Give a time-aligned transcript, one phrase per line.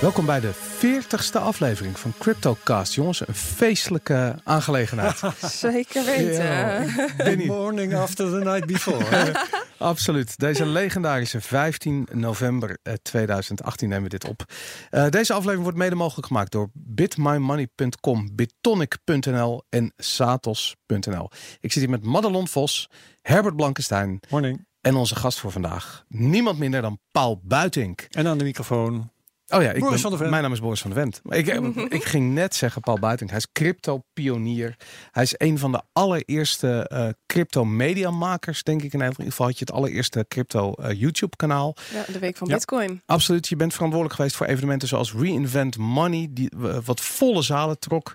[0.00, 2.94] Welkom bij de 40ste aflevering van CryptoCast.
[2.94, 5.20] Jongens, een feestelijke aangelegenheid.
[5.52, 6.86] Zeker weten.
[7.16, 9.46] The morning after the night before.
[9.78, 10.38] Absoluut.
[10.38, 14.44] Deze legendarische 15 november 2018 nemen we dit op.
[14.90, 21.30] Uh, deze aflevering wordt mede mogelijk gemaakt door bitmymoney.com, bitonic.nl en satos.nl.
[21.60, 22.90] Ik zit hier met Madelon Vos,
[23.22, 24.20] Herbert Blankenstein.
[24.28, 24.66] Morning.
[24.80, 28.06] En onze gast voor vandaag, niemand minder dan Paul Buitink.
[28.10, 29.10] En aan de microfoon
[29.50, 31.20] Oh ja, ik ben, van mijn naam is Boris van de Vent.
[31.28, 31.46] Ik,
[31.98, 33.30] ik ging net zeggen Paul Buiting.
[33.30, 34.76] Hij is crypto-pionier.
[35.10, 39.46] Hij is een van de allereerste uh, crypto-mediamakers, denk ik in ieder geval.
[39.46, 41.76] Had je het allereerste crypto-YouTube-kanaal.
[41.76, 43.02] Uh, ja, de week van Bitcoin.
[43.06, 43.48] Absoluut.
[43.48, 46.52] Je bent verantwoordelijk geweest voor evenementen zoals Reinvent Money, die
[46.84, 48.14] wat volle zalen trok.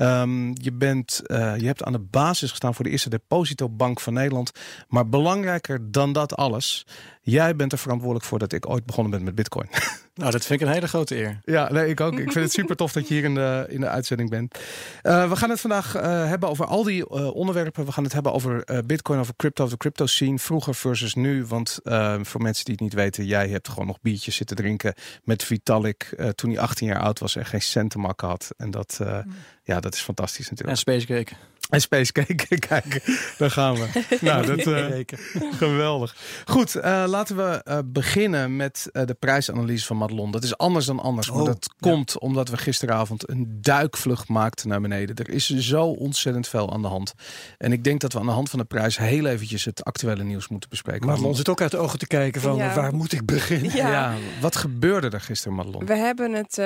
[0.00, 4.12] Um, je, bent, uh, je hebt aan de basis gestaan voor de eerste depositobank van
[4.12, 4.52] Nederland.
[4.88, 6.86] Maar belangrijker dan dat alles,
[7.22, 9.68] jij bent er verantwoordelijk voor dat ik ooit begonnen ben met Bitcoin.
[10.18, 11.40] Nou, dat vind ik een hele grote eer.
[11.44, 12.12] Ja, nee, ik ook.
[12.12, 14.58] Ik vind het super tof dat je hier in de, in de uitzending bent.
[15.02, 17.84] Uh, we gaan het vandaag uh, hebben over al die uh, onderwerpen.
[17.84, 21.44] We gaan het hebben over Bitcoin, over crypto, de crypto scene, vroeger versus nu.
[21.44, 21.78] Want
[22.22, 26.16] voor mensen die het niet weten, jij hebt gewoon nog biertjes zitten drinken met Vitalik
[26.34, 28.50] toen hij 18 jaar oud was en geen cent te makken had.
[28.56, 29.32] En dat, mm.
[29.68, 30.70] Ja, dat is fantastisch natuurlijk.
[30.70, 31.32] En Space Cake.
[31.68, 33.02] En Space Cake, kijk,
[33.38, 34.04] daar gaan we.
[34.20, 34.86] nou, dat, uh,
[35.62, 36.16] geweldig.
[36.44, 40.30] Goed, uh, laten we uh, beginnen met de prijsanalyse van Madelon.
[40.30, 41.90] Dat is anders dan anders, maar oh, dat ja.
[41.90, 45.16] komt omdat we gisteravond een duikvlucht maakten naar beneden.
[45.16, 47.14] Er is zo ontzettend veel aan de hand.
[47.58, 50.24] En ik denk dat we aan de hand van de prijs heel eventjes het actuele
[50.24, 51.06] nieuws moeten bespreken.
[51.06, 52.74] Madelon zit ook uit de ogen te kijken van ja.
[52.74, 53.76] waar moet ik beginnen?
[53.76, 53.90] Ja.
[53.90, 54.14] ja.
[54.40, 55.86] wat gebeurde er gisteren, Madelon?
[55.86, 56.56] We hebben het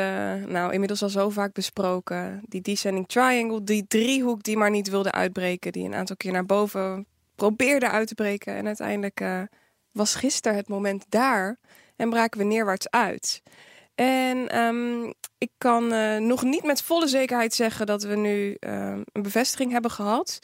[0.49, 2.43] nou inmiddels al zo vaak besproken.
[2.49, 5.73] Die descending triangle, die driehoek die maar niet wilde uitbreken.
[5.73, 8.55] Die een aantal keer naar boven probeerde uit te breken.
[8.55, 9.43] En uiteindelijk uh,
[9.91, 11.59] was gisteren het moment daar.
[11.97, 13.43] En braken we neerwaarts uit.
[13.95, 18.97] En um, ik kan uh, nog niet met volle zekerheid zeggen dat we nu uh,
[19.13, 20.39] een bevestiging hebben gehad.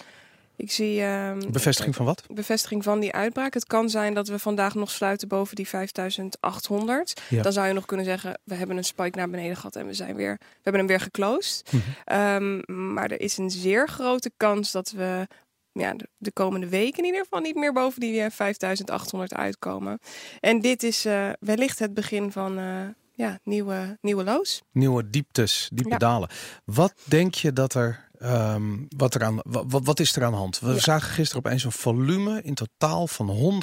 [0.59, 1.01] Ik zie.
[1.01, 2.23] Uh, bevestiging van wat?
[2.31, 3.55] Bevestiging van die uitbraak.
[3.55, 7.23] Het kan zijn dat we vandaag nog sluiten boven die 5800.
[7.29, 7.43] Ja.
[7.43, 9.95] Dan zou je nog kunnen zeggen: we hebben een spike naar beneden gehad en we
[9.95, 10.37] zijn weer.
[10.39, 11.73] We hebben hem weer geclosed.
[11.73, 12.63] Mm -hmm.
[12.69, 15.27] um, maar er is een zeer grote kans dat we.
[15.73, 19.99] Ja, de, de komende weken in ieder geval niet meer boven die 5800 uitkomen.
[20.41, 22.81] En dit is uh, wellicht het begin van uh,
[23.15, 24.63] ja, nieuwe, nieuwe lows.
[24.73, 25.99] Nieuwe dieptes, diepe ja.
[25.99, 26.29] dalen.
[26.65, 30.37] Wat denk je dat er Um, wat, er aan, wat, wat, is er aan de
[30.37, 30.59] hand?
[30.59, 30.79] We ja.
[30.79, 33.61] zagen gisteren opeens een volume in totaal van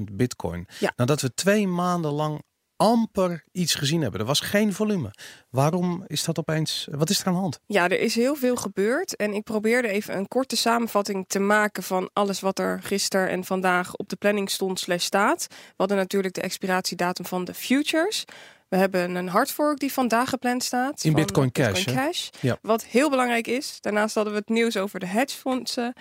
[0.00, 0.66] 100.000 bitcoin.
[0.78, 0.92] Ja.
[0.96, 2.42] Nadat we twee maanden lang
[2.78, 4.20] amper iets gezien hebben.
[4.20, 5.10] Er was geen volume.
[5.50, 6.88] Waarom is dat opeens?
[6.90, 7.60] Wat is er aan de hand?
[7.66, 9.16] Ja, er is heel veel gebeurd.
[9.16, 13.44] En ik probeerde even een korte samenvatting te maken van alles wat er gisteren en
[13.44, 15.46] vandaag op de planning stond slash staat.
[15.48, 18.24] We hadden natuurlijk de expiratiedatum van de futures.
[18.68, 21.04] We hebben een hardfork die vandaag gepland staat.
[21.04, 21.72] In Bitcoin Cash.
[21.72, 22.58] Bitcoin Cash ja.
[22.62, 23.80] Wat heel belangrijk is.
[23.80, 25.92] Daarnaast hadden we het nieuws over de hedgefondsen.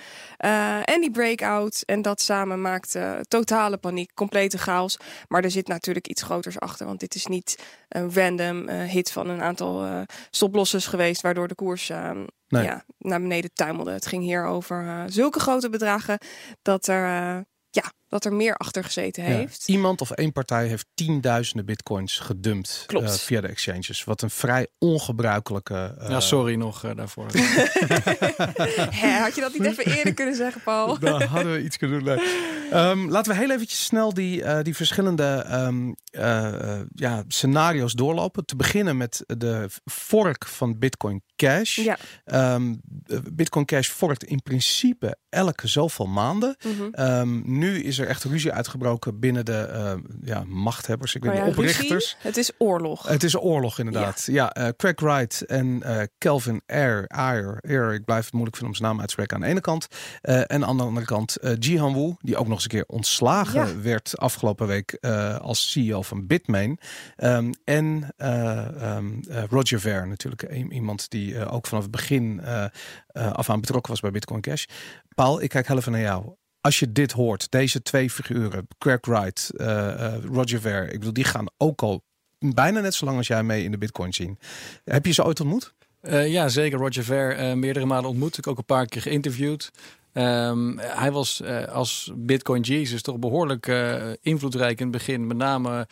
[0.45, 1.83] Uh, en die breakout.
[1.85, 4.13] En dat samen maakte totale paniek.
[4.13, 4.97] Complete chaos.
[5.27, 6.85] Maar er zit natuurlijk iets groters achter.
[6.85, 11.21] Want dit is niet een random uh, hit van een aantal uh, stoplossers geweest.
[11.21, 12.63] Waardoor de koers nee.
[12.63, 13.91] ja, naar beneden tuimelde.
[13.91, 16.17] Het ging hier over zulke grote bedragen.
[16.61, 19.63] Dat er ja, dat er meer achter gezeten heeft.
[19.65, 24.03] Ja, iemand of één partij heeft tienduizenden bitcoins gedumpt uh, via de exchanges.
[24.03, 25.95] Wat een vrij ongebruikelijke.
[26.01, 26.09] Uh...
[26.09, 27.25] Ja, sorry nog uh, daarvoor.
[29.01, 30.99] Hè, had je dat niet even eerder kunnen zeggen, Paul?
[30.99, 32.19] Dan hadden we iets kunnen doen.
[32.73, 35.95] Um, laten we heel eventjes snel die, die verschillende um,
[36.93, 38.45] ja, scenario's doorlopen.
[38.45, 41.75] Te beginnen met de fork van Bitcoin Cash.
[41.75, 41.97] Ja.
[42.55, 42.81] Um,
[43.33, 46.57] Bitcoin Cash forkt in principe elke zoveel maanden.
[46.63, 47.41] Mm -hmm.
[47.45, 51.49] nu is er echt ruzie uitgebroken binnen de uh, ja, machthebbers, ik weet ja, niet,
[51.49, 51.89] oprichters.
[51.89, 52.17] Ruzie?
[52.17, 53.07] Het is oorlog.
[53.07, 54.23] Het is oorlog inderdaad.
[54.25, 58.55] Ja, ja uh, Craig Wright en uh, Kelvin Ayer, Ayer, Ayer, ik blijf het moeilijk
[58.55, 59.87] vinden om zijn naam uit te spreken aan de ene kant.
[60.21, 63.81] en aan de andere kant Jihan Wu, die ook nog eens een keer ontslagen ja.
[63.81, 64.97] werd afgelopen week
[65.41, 66.79] als CEO van Bitmain.
[67.17, 69.19] Um, en um,
[69.49, 72.41] Roger Ver natuurlijk, iemand die ook vanaf het begin
[73.13, 74.65] af aan betrokken was bij Bitcoin Cash.
[75.15, 78.99] Paul, ik kijk heel even naar jou als je dit hoort, deze twee figuren, Craig
[79.01, 82.03] Wright, uh, uh, Roger Ver, ik bedoel, die gaan ook al
[82.39, 84.39] bijna net zo lang als jij mee in de Bitcoin zien.
[84.83, 85.73] Heb je ze ooit ontmoet?
[86.01, 86.79] Uh, ja, zeker.
[86.79, 88.37] Roger Ver meerdere malen ontmoet.
[88.37, 89.71] Ik ook een paar keer geïnterviewd.
[90.17, 93.67] Ehm, hij was als Bitcoin Jesus toch behoorlijk
[94.21, 95.27] invloedrijk in het begin.
[95.27, 95.87] Met name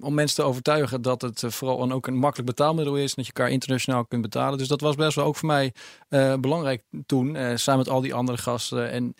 [0.00, 3.14] om mensen te overtuigen dat het vooral ook een makkelijk betaalmiddel is.
[3.14, 4.58] Dat je elkaar internationaal kunt betalen.
[4.58, 5.72] Dus dat was best wel ook voor mij
[6.40, 7.36] belangrijk toen.
[7.58, 8.90] samen met al die andere gasten.
[8.90, 9.14] En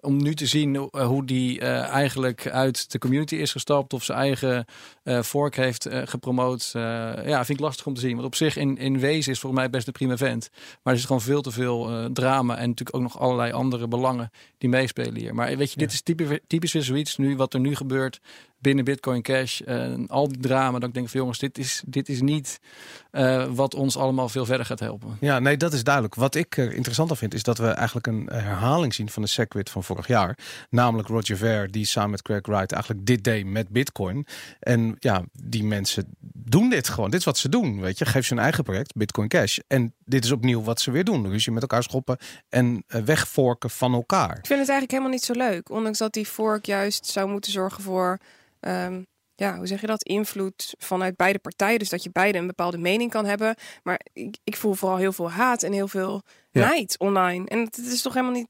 [0.00, 4.04] om nu te zien eh, hoe die uh, eigenlijk uit de community is gestapt of
[4.04, 4.64] zijn eigen
[5.04, 6.70] uh, fork heeft uh, gepromoot.
[6.72, 8.14] ja, vind ik lastig om te zien.
[8.14, 10.50] Want op zich in, in wezen is volgens mij best een prima vent.
[10.82, 14.30] Maar er is gewoon veel te veel drama en natuurlijk ook nog allerlei andere belangen
[14.58, 15.34] die meespelen hier.
[15.34, 18.20] Maar weet je, dit is typisch, typisch weer zoiets nu wat er nu gebeurt
[18.60, 19.60] binnen Bitcoin Cash.
[19.60, 20.78] en al die drama.
[20.78, 22.60] Dat ik denk van jongens, dit is, dit is niet
[23.54, 25.16] wat ons allemaal veel verder gaat helpen.
[25.20, 26.14] Ja, nee, dat is duidelijk.
[26.14, 29.84] Wat ik interessanter vind is dat we eigenlijk een herhaling zien van de SegWit van
[29.84, 30.38] vorig jaar.
[30.70, 34.26] Namelijk Roger Ver, die samen met Craig Wright eigenlijk dit deed met Bitcoin.
[34.60, 37.10] En ja, die mensen doen dit gewoon.
[37.10, 38.06] Dit is wat ze doen, weet je.
[38.06, 39.58] Geef ze een eigen project, Bitcoin Cash.
[39.66, 41.22] En dit is opnieuw wat ze weer doen.
[41.22, 42.16] Dus je met elkaar schoppen
[42.48, 44.38] en uh, wegvorken van elkaar.
[44.38, 45.70] Ik vind het eigenlijk helemaal niet zo leuk.
[45.70, 48.18] Ondanks dat die fork juist zou moeten zorgen voor...
[48.60, 50.02] Um, ja, hoe zeg je dat?
[50.02, 51.78] Invloed vanuit beide partijen.
[51.78, 53.54] Dus dat je beide een bepaalde mening kan hebben.
[53.82, 56.68] Maar ik, ik voel vooral heel veel haat en heel veel ja.
[56.68, 57.48] nijd online.
[57.48, 58.48] En het is toch helemaal niet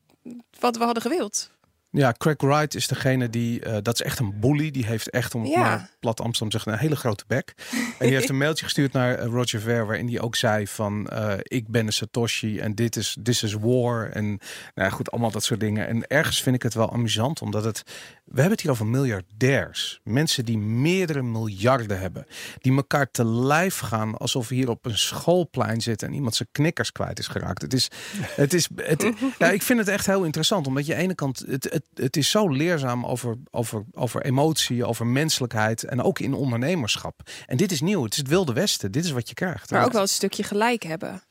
[0.58, 1.50] wat we hadden gewild.
[1.90, 4.70] Ja, Craig Wright is degene die, uh, dat is echt een bully.
[4.70, 5.60] Die heeft echt, om ja.
[5.60, 7.54] maar plat Amsterdam zeggen, een hele grote bek.
[7.70, 11.10] en die heeft een mailtje gestuurd naar eh, Roger Ver, waarin hij ook zei van,
[11.12, 14.10] uh, ik ben een Satoshi en dit is, this is war.
[14.10, 14.38] En nou
[14.74, 15.88] ja, goed, allemaal dat soort dingen.
[15.88, 17.82] En ergens vind ik het wel amusant, omdat het,
[18.24, 20.00] we hebben het hier over miljardairs.
[20.04, 22.26] Mensen die meerdere miljarden hebben.
[22.58, 26.48] Die elkaar te lijf gaan alsof we hier op een schoolplein zitten en iemand zijn
[26.52, 27.62] knikkers kwijt is geraakt.
[27.62, 30.98] Het is, het is, het, ja, ik vind het echt heel interessant, omdat je aan
[30.98, 35.84] de ene kant, het, het, het is zo leerzaam over, over, over emotie, over menselijkheid
[35.84, 37.20] en ook in ondernemerschap.
[37.46, 39.70] En dit is nieuw, het is het wilde westen, dit is wat je krijgt.
[39.70, 41.22] Maar ook wel een stukje gelijk hebben.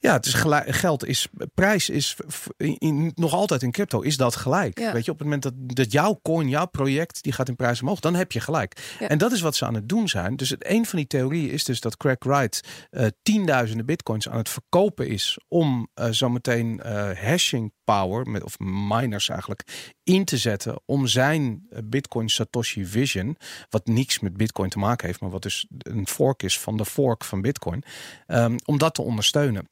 [0.00, 2.16] Ja, het is gelijk, geld is, prijs is
[2.56, 4.78] in, nog altijd in crypto is dat gelijk.
[4.78, 7.80] Weet je, op het moment dat, dat jouw coin, jouw project, die gaat in prijs
[7.80, 8.96] omhoog, dan heb je gelijk.
[8.98, 10.36] En dat is wat ze aan het doen zijn.
[10.36, 14.36] Dus het, een van die theorieën is dus dat Craig Wright uh, tienduizenden bitcoins aan
[14.36, 20.36] het verkopen is om uh, zometeen uh, hashing power, met, of miners eigenlijk, in te
[20.36, 23.36] zetten om zijn Bitcoin Satoshi Vision,
[23.70, 26.84] wat niks met Bitcoin te maken heeft, maar wat dus een fork is van de
[26.84, 27.84] fork van Bitcoin,
[28.26, 29.68] um, om dat te ondersteunen.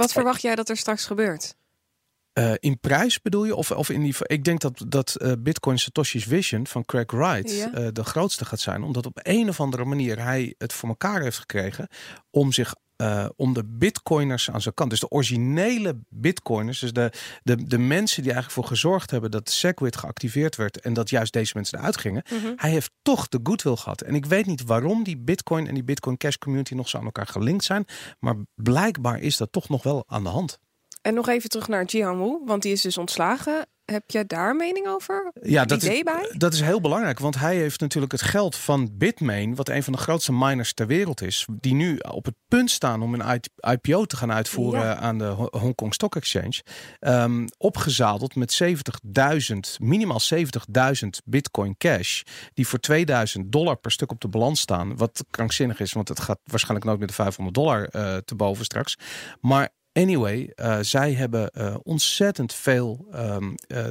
[0.00, 1.54] Wat verwacht jij dat er straks gebeurt?
[2.38, 3.54] Uh, in prijs bedoel je?
[3.54, 7.50] Of, of in die, ik denk dat, dat uh, Bitcoin Satoshi's Vision van Craig Wright
[7.50, 7.78] ja.
[7.78, 8.82] uh, de grootste gaat zijn.
[8.82, 11.88] Omdat op een of andere manier hij het voor elkaar heeft gekregen
[12.30, 12.74] om zich
[13.36, 14.90] om de bitcoiners aan zijn kant.
[14.90, 16.78] Dus de originele bitcoiners.
[16.78, 17.12] Dus de,
[17.42, 20.80] de, de mensen die eigenlijk voor gezorgd hebben dat Segwit geactiveerd werd.
[20.80, 22.24] En dat juist deze mensen eruit gingen.
[22.30, 22.52] Mm -hmm.
[22.56, 24.00] Hij heeft toch de goodwill gehad.
[24.00, 27.04] En ik weet niet waarom die bitcoin en die bitcoin cash community nog zo aan
[27.04, 27.84] elkaar gelinkt zijn.
[28.18, 30.58] Maar blijkbaar is dat toch nog wel aan de hand.
[31.02, 33.66] En nog even terug naar Jihan Wu, want die is dus ontslagen.
[33.90, 35.32] Heb jij daar mening over?
[35.42, 36.34] Ja, dat is, bij?
[36.36, 37.18] dat is heel belangrijk.
[37.18, 40.86] Want hij heeft natuurlijk het geld van Bitmain, wat een van de grootste miners ter
[40.86, 44.96] wereld is, die nu op het punt staan om een IPO te gaan uitvoeren ja.
[44.96, 46.62] aan de Hong Kong Stock Exchange,
[47.00, 52.22] um, opgezadeld met 70.000, minimaal 70.000 Bitcoin cash,
[52.54, 54.96] die voor 2000 dollar per stuk op de balans staan.
[54.96, 58.64] Wat krankzinnig is, want het gaat waarschijnlijk nooit meer de 500 dollar uh, te boven
[58.64, 58.96] straks.
[59.40, 59.68] Maar
[60.00, 63.84] Anyway, uh, zij hebben uh, ontzettend veel, um, uh,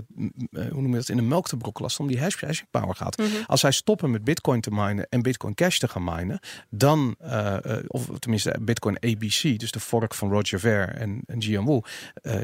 [0.51, 3.17] hoe noem je dat, in de melk te brokken om die hash, hashing power gaat.
[3.17, 3.43] Mm -hmm.
[3.45, 6.39] Als zij stoppen met bitcoin te minen en bitcoin cash te gaan minen,
[6.69, 7.15] dan,
[7.87, 11.83] of tenminste bitcoin ABC, dus de fork van Roger Ver en, en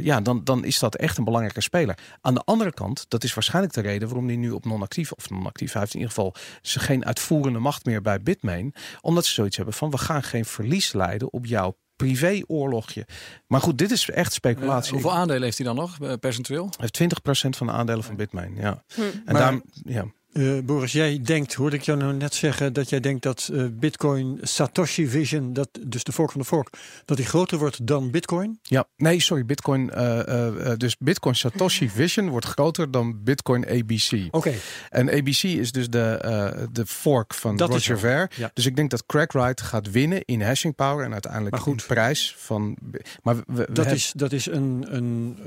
[0.02, 1.98] ja, dan, dan is dat echt een belangrijke speler.
[2.22, 5.30] Aan de andere kant, dat is waarschijnlijk de reden waarom die nu op non-actief, of
[5.30, 9.34] non-actief, hij heeft in ieder geval ze geen uitvoerende macht meer bij Bitmain, omdat ze
[9.34, 13.08] zoiets hebben van we gaan geen verlies leiden op jouw privéoorlogje.
[13.48, 14.96] Maar goed, dit is echt speculatie.
[14.96, 16.70] Uh, hoeveel aandelen heeft hij dan nog, uh, percentueel?
[16.78, 17.16] Hij heeft
[17.48, 18.84] 20% van de aandelen van Bitmain, ja.
[18.94, 19.02] Hm.
[19.02, 20.06] En maar, daar, ja.
[20.38, 23.66] Uh, Boris, jij denkt, hoorde ik jou nou net zeggen, dat jij denkt dat uh,
[23.72, 26.70] Bitcoin Satoshi Vision, dat, dus de fork van de fork,
[27.06, 28.60] dat die groter wordt dan Bitcoin?
[28.62, 34.12] Ja, nee, sorry, Bitcoin, uh, dus Bitcoin Satoshi Vision wordt groter dan Bitcoin ABC.
[34.12, 34.38] Oké.
[34.38, 34.60] Okay.
[34.90, 38.32] En ABC is dus de, de fork van dat Roger Ver.
[38.36, 38.52] Ja.
[38.54, 41.82] Dus ik denk dat Wright gaat winnen in hashing power en uiteindelijk goed.
[41.82, 42.78] in prijs van.
[43.24, 45.38] Maar we, we dat, is, dat is een, een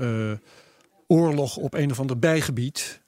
[1.06, 3.00] oorlog op een of ander bijgebied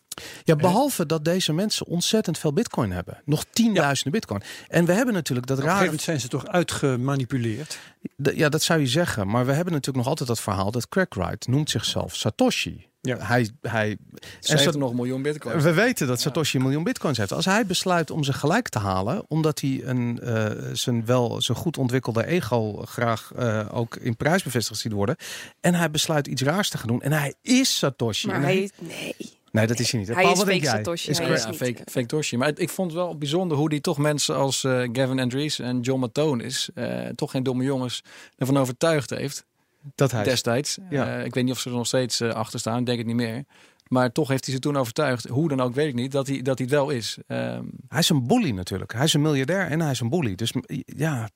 [0.44, 3.20] Ja, behalve dat deze mensen ontzettend veel bitcoin hebben.
[3.24, 4.42] Nog tienduizenden bitcoin.
[4.68, 7.78] En we hebben natuurlijk dat Op gegeven moment zijn ze toch uitgemanipuleerd.
[8.22, 9.28] D- Ja, dat zou je zeggen.
[9.28, 12.88] Maar we hebben natuurlijk nog altijd dat verhaal dat Crackright noemt zichzelf Satoshi.
[13.02, 13.16] Ja.
[13.18, 13.96] Hij, hij,
[14.40, 15.60] en heeft nog een miljoen bitcoin.
[15.60, 17.32] we weten dat Satoshi een miljoen bitcoins heeft.
[17.32, 21.54] Als hij besluit om ze gelijk te halen, omdat hij een, eh, zijn wel zo
[21.54, 25.16] goed ontwikkelde ego graag eh, ook in prijs bevestigd ziet worden.
[25.60, 27.02] En hij besluit iets raars te gaan doen.
[27.02, 28.26] En hij is Satoshi.
[28.26, 29.14] Maar En hij, nee.
[29.52, 30.08] Nee, dat is hij niet.
[30.08, 30.84] Hij Paul, is wat denk fake jij?
[30.84, 32.36] Satoshi, Is hij Craig- is ja, niet, fake, eh, fake Toshi.
[32.36, 35.80] Maar ik vond het wel bijzonder hoe die toch mensen als eh, Gavin Andrews en
[35.80, 38.02] John Matonis, eh toch geen domme jongens,
[38.36, 39.44] ervan overtuigd heeft
[39.94, 40.78] dat hij destijds.
[40.90, 41.18] Ja.
[41.18, 43.06] Eh, ik weet niet of ze er nog steeds eh, achter staan, ik denk het
[43.06, 43.44] niet meer.
[43.88, 46.42] Maar toch heeft hij ze toen overtuigd, hoe dan ook weet ik niet, dat hij,
[46.42, 47.18] dat hij het wel is.
[47.26, 48.92] Ehm, Hij is een bully natuurlijk.
[48.92, 50.34] Hij is een miljardair en hij is een bully.
[50.34, 50.52] Dus
[50.84, 51.28] ja,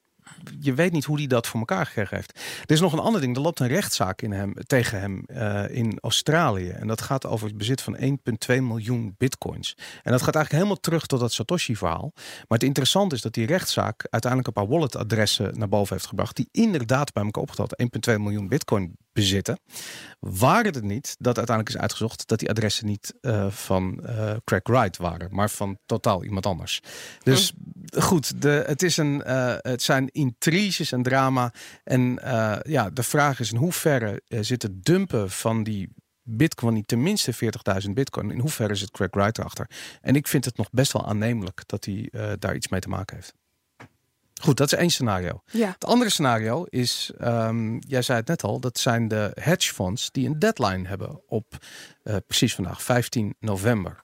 [0.60, 2.38] je weet niet hoe hij dat voor elkaar gekregen heeft.
[2.64, 3.36] Er is nog een ander ding.
[3.36, 6.68] Er loopt een rechtszaak in hem, tegen hem eh, in Australië.
[6.68, 8.06] En dat gaat over het bezit van 1,2
[8.46, 9.76] miljoen bitcoins.
[10.02, 12.12] En dat gaat eigenlijk helemaal terug tot dat Satoshi-verhaal.
[12.14, 16.36] Maar het interessante is dat die rechtszaak uiteindelijk een paar walletadressen naar boven heeft gebracht.
[16.36, 19.58] Die inderdaad bij elkaar opgeteld 1,2 miljoen bitcoin bezitten.
[20.20, 24.62] Waren het niet dat uiteindelijk is uitgezocht dat die adressen niet eh, van eh Craig
[24.62, 26.80] Wright waren, maar van totaal iemand anders.
[27.22, 27.52] Dus
[27.98, 31.52] goed, de, het, is een, eh, het zijn intriges en drama.
[31.84, 32.18] En
[32.62, 35.92] ja, de vraag is in hoeverre zit het dumpen van die
[36.22, 37.32] bitcoin, die tenminste
[37.84, 39.70] 40.000 bitcoin, in hoeverre zit Craig Wright erachter?
[40.00, 43.16] En ik vind het nog best wel aannemelijk dat hij daar iets mee te maken
[43.16, 43.34] heeft.
[44.44, 45.40] Goed, dat is één scenario.
[45.52, 45.70] Ja.
[45.70, 50.26] Het andere scenario is, ehm, jij zei het net al, dat zijn de hedgefonds die
[50.26, 51.56] een deadline hebben op
[52.02, 54.02] eh, precies vandaag, 15 november.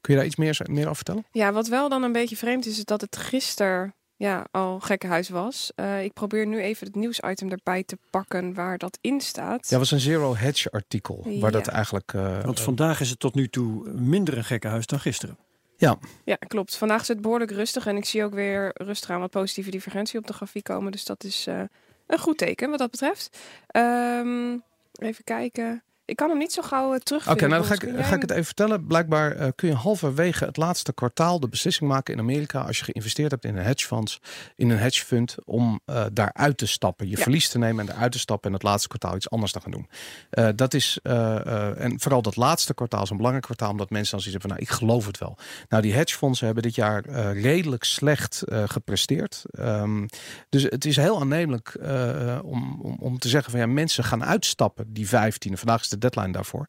[0.00, 1.24] Kun je daar iets meer, meer over vertellen?
[1.30, 5.28] ja, wat wel dan een beetje vreemd is, is dat het gisteren ja, al gekkenhuis
[5.28, 5.72] was.
[5.74, 9.68] Eh, ik probeer nu even het nieuwsitem erbij te pakken waar dat in staat.
[9.70, 11.50] Ja, was een zero hedge artikel, waar Ja.
[11.50, 12.12] dat eigenlijk...
[12.14, 15.38] eh, Want vandaag is het tot nu toe minder een gekkenhuis dan gisteren.
[15.82, 16.76] Ja, Ja, klopt.
[16.76, 20.18] Vandaag is het behoorlijk rustig en ik zie ook weer rustig aan wat positieve divergentie
[20.18, 20.92] op de grafiek komen.
[20.92, 21.62] Dus dat is eh,
[22.06, 23.38] een goed teken wat dat betreft.
[23.66, 24.56] Ehm,
[24.92, 25.82] even kijken.
[26.12, 27.48] Ik kan hem niet zo gauw uh, Oké, terugvinden.
[27.48, 28.86] nou dan ga ik, ga ik het even vertellen.
[28.86, 32.84] Blijkbaar eh, kun je halverwege het laatste kwartaal de beslissing maken in Amerika als je
[32.84, 34.20] geïnvesteerd hebt in een hedgefonds,
[34.56, 37.22] in een hedgefund, om eh daaruit te stappen, je Ja.
[37.22, 39.70] verlies te nemen en eruit te stappen en het laatste kwartaal iets anders te gaan
[39.70, 39.88] doen.
[40.30, 43.90] Eh, dat is eh, eh, en vooral dat laatste kwartaal is een belangrijk kwartaal, omdat
[43.90, 45.38] mensen dan zoiets hebben van, nou, ik geloof het wel.
[45.68, 49.42] Nou, die hedgefondsen hebben dit jaar eh, redelijk slecht eh, gepresteerd.
[49.50, 50.06] Ehm,
[50.48, 54.24] dus het is heel aannemelijk eh, om, om, om te zeggen van ja, mensen gaan
[54.24, 55.58] uitstappen die 15.
[55.58, 56.66] Vandaag is de deadline daarvoor.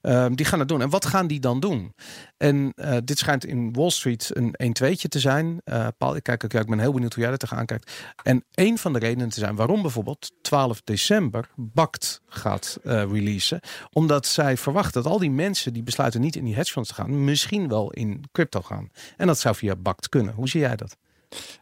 [0.00, 0.82] Ehm, die gaan het doen.
[0.82, 1.94] En wat gaan die dan doen?
[2.36, 5.60] En eh, dit schijnt in Wall Street een 1-2'tje te zijn.
[5.64, 7.92] Eh, Paul, ik, kijk, ook, ik ben heel benieuwd hoe jij er tegenaan kijkt.
[8.22, 13.60] En een van de redenen te zijn waarom bijvoorbeeld 12 december BACT gaat eh, releasen.
[13.92, 17.24] Omdat zij verwachten dat al die mensen die besluiten niet in die hedgefonds te gaan,
[17.24, 18.90] misschien wel in crypto gaan.
[19.16, 20.34] En dat zou via BACT kunnen.
[20.34, 20.96] Hoe zie jij dat?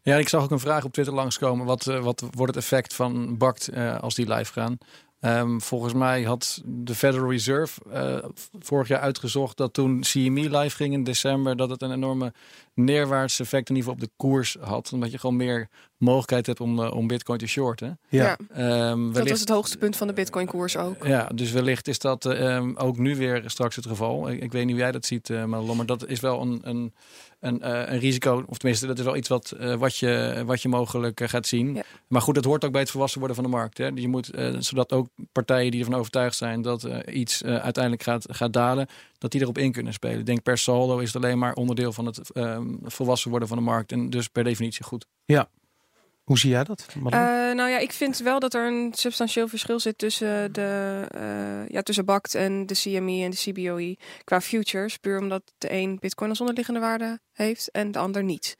[0.02, 1.66] Ja, ik zag ook een vraag op Twitter langskomen.
[1.66, 4.78] Wat, wat wordt het effect van BACT eh, als die live gaan?
[5.24, 8.24] Ehm, volgens mij had de Federal Reserve eh,
[8.58, 12.32] vorig jaar uitgezocht dat toen CME live ging in december, dat het een enorme
[12.74, 14.90] neerwaarts effect in ieder geval op de koers had.
[14.92, 17.98] Omdat je gewoon meer mogelijkheid hebt om, eh, om bitcoin te shorten.
[18.08, 21.06] Ja, Ehm, dat wellicht- was het hoogste punt van de Bitcoin-koers ook.
[21.06, 24.30] ja, dus wellicht is dat eh, ehm, ook nu weer straks het geval.
[24.30, 26.60] Ik, ik weet niet hoe jij dat ziet, eh Madelon, maar dat is wel een,
[26.62, 26.94] een,
[27.44, 28.44] een, eh, een risico.
[28.46, 31.46] Of tenminste, dat is wel iets wat, eh, wat, je, wat je mogelijk eh, gaat
[31.46, 31.74] zien.
[31.74, 31.82] Ja.
[32.08, 33.78] Maar goed, dat hoort ook bij het volwassen worden van de markt.
[33.78, 33.90] Hè.
[33.94, 38.26] Je moet, eh, zodat ook partijen die ervan overtuigd zijn dat eh, iets uiteindelijk gaat,
[38.30, 38.86] gaat dalen,
[39.18, 40.18] dat die erop in kunnen spelen.
[40.18, 43.56] Ik denk per saldo is het alleen maar onderdeel van het ehm, volwassen worden van
[43.56, 43.92] de markt.
[43.92, 45.06] En dus per definitie goed.
[46.24, 46.86] Hoe zie jij dat?
[46.94, 47.20] Eh,
[47.54, 51.82] nou ja, ik vind wel dat er een substantieel verschil zit tussen de uh, ja,
[51.82, 54.96] tussen BACT en de CME en de CBOE qua futures.
[54.96, 58.56] Puur omdat de een bitcoin als onderliggende waarde heeft en de ander niet.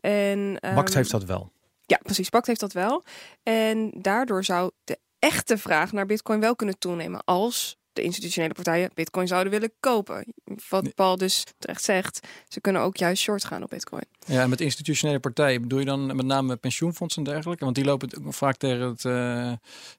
[0.00, 1.52] En, um, BACT heeft dat wel.
[1.86, 2.28] Ja, precies.
[2.28, 3.04] BACT heeft dat wel.
[3.42, 8.90] En daardoor zou de echte vraag naar bitcoin wel kunnen toenemen als de institutionele partijen
[8.94, 10.24] bitcoin zouden willen kopen.
[10.68, 14.02] Wat Paul dus terecht zegt, ze kunnen ook juist short gaan op bitcoin.
[14.26, 17.64] Ja, en met institutionele partijen bedoel je dan met name pensioenfondsen en dergelijke?
[17.64, 19.52] Want die lopen vaak tegen het, uh,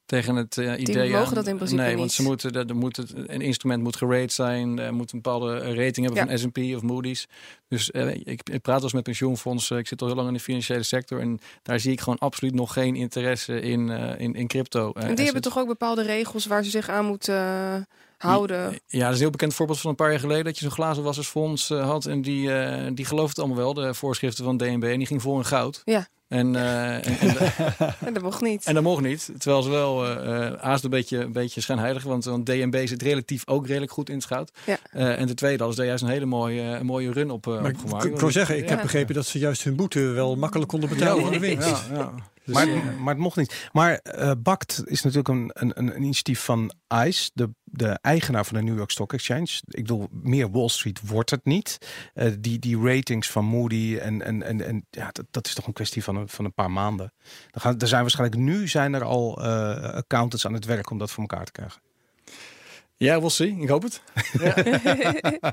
[0.05, 1.33] tegen het uh, idee Die mogen aan.
[1.33, 1.99] dat in principe Nee, niet.
[1.99, 5.57] want ze moeten, er moet het, een instrument moet gerate zijn, er moet een bepaalde
[5.59, 6.37] rating hebben Ja.
[6.37, 7.27] van S&P of Moody's.
[7.69, 10.33] Dus uh, ik, ik praat wel eens met pensioenfondsen, ik zit al heel lang in
[10.33, 14.47] de financiële sector en daar zie ik gewoon absoluut nog geen interesse in, in, in
[14.47, 14.91] crypto.
[14.91, 18.79] en die hebben toch ook bepaalde regels waar ze zich aan moeten houden.
[18.87, 20.71] Ja, dat is een heel bekend voorbeeld van een paar jaar geleden dat je zo'n
[20.71, 24.97] glazenwassersfonds uh, had en die, uh, die geloofde allemaal wel, de voorschriften van DNB en
[24.97, 25.81] die ging vol in goud.
[25.85, 26.07] Ja.
[26.29, 26.93] En, uh,
[28.07, 28.65] en, dat mocht niet.
[28.65, 29.31] En dat mocht niet.
[29.37, 32.03] Terwijl ze wel uh, een beetje, een beetje schijnheilig.
[32.03, 34.51] Want, want DNB zit relatief ook redelijk goed in het schout.
[34.65, 34.77] Ja.
[34.93, 37.45] Uh, en de tweede hadden ze daar juist een hele mooie, een mooie run op,
[37.45, 38.05] maar opgemaakt.
[38.05, 38.69] Ik, ik wil zeggen, ik ja.
[38.69, 41.67] heb begrepen dat ze juist hun boete wel makkelijk konden betalen van de winst.
[41.67, 42.13] Ja, ja.
[42.53, 43.69] Dus, maar, maar het mocht niet.
[43.71, 46.71] Maar uh, BACT is natuurlijk een, een, een initiatief van
[47.05, 49.61] ICE, de, de eigenaar van de New York Stock Exchange.
[49.65, 51.77] Ik bedoel, meer Wall Street wordt het niet.
[52.15, 55.67] Uh, die, die ratings van Moody en, en, en, en ja, dat, dat is toch
[55.67, 57.13] een kwestie van een, van een paar maanden.
[57.51, 59.45] Dan gaan, er zijn waarschijnlijk nu zijn er al uh,
[59.79, 61.81] accountants aan het werk om dat voor elkaar te krijgen.
[62.99, 63.57] Ja, we'll see.
[63.59, 64.01] Ik hoop het.
[64.39, 64.53] Ja.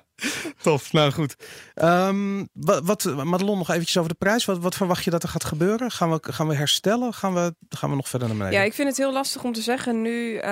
[0.62, 1.36] Tof, nou goed.
[1.74, 4.44] Um, wat, wat, Madelon, nog eventjes over de prijs.
[4.44, 5.90] Wat, wat verwacht je dat er gaat gebeuren?
[5.90, 7.14] Gaan we, gaan we herstellen?
[7.14, 8.58] Gaan we, gaan we nog verder naar beneden?
[8.58, 10.34] Ja, ik vind het heel lastig om te zeggen nu.
[10.34, 10.42] Uh,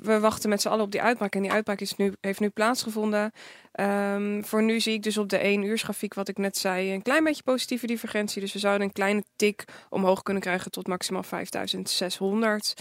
[0.00, 1.34] we wachten met z'n allen op die uitbraak.
[1.34, 3.32] En die uitbraak is nu, heeft nu plaatsgevonden.
[3.80, 7.02] Um, voor nu zie ik dus op de 1 uursgrafiek, wat ik net zei, een
[7.02, 8.40] klein beetje positieve divergentie.
[8.40, 12.74] Dus we zouden een kleine tik omhoog kunnen krijgen tot maximaal 5600.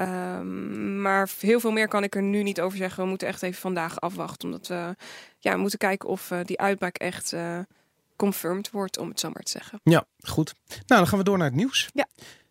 [0.00, 3.05] Um, maar heel veel meer kan ik er nu niet over zeggen.
[3.06, 4.48] We moeten echt even vandaag afwachten.
[4.48, 4.96] Omdat we
[5.38, 7.58] ja, moeten kijken of uh, die uitbraak echt uh,
[8.16, 9.80] confirmed wordt, om het zo maar te zeggen.
[9.82, 10.54] Ja, goed.
[10.68, 11.90] Nou, dan gaan we door naar het nieuws.
[11.92, 12.06] Ja.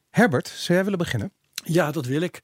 [0.09, 1.31] Herbert, zou jij willen beginnen?
[1.65, 2.41] Ja, dat wil ik.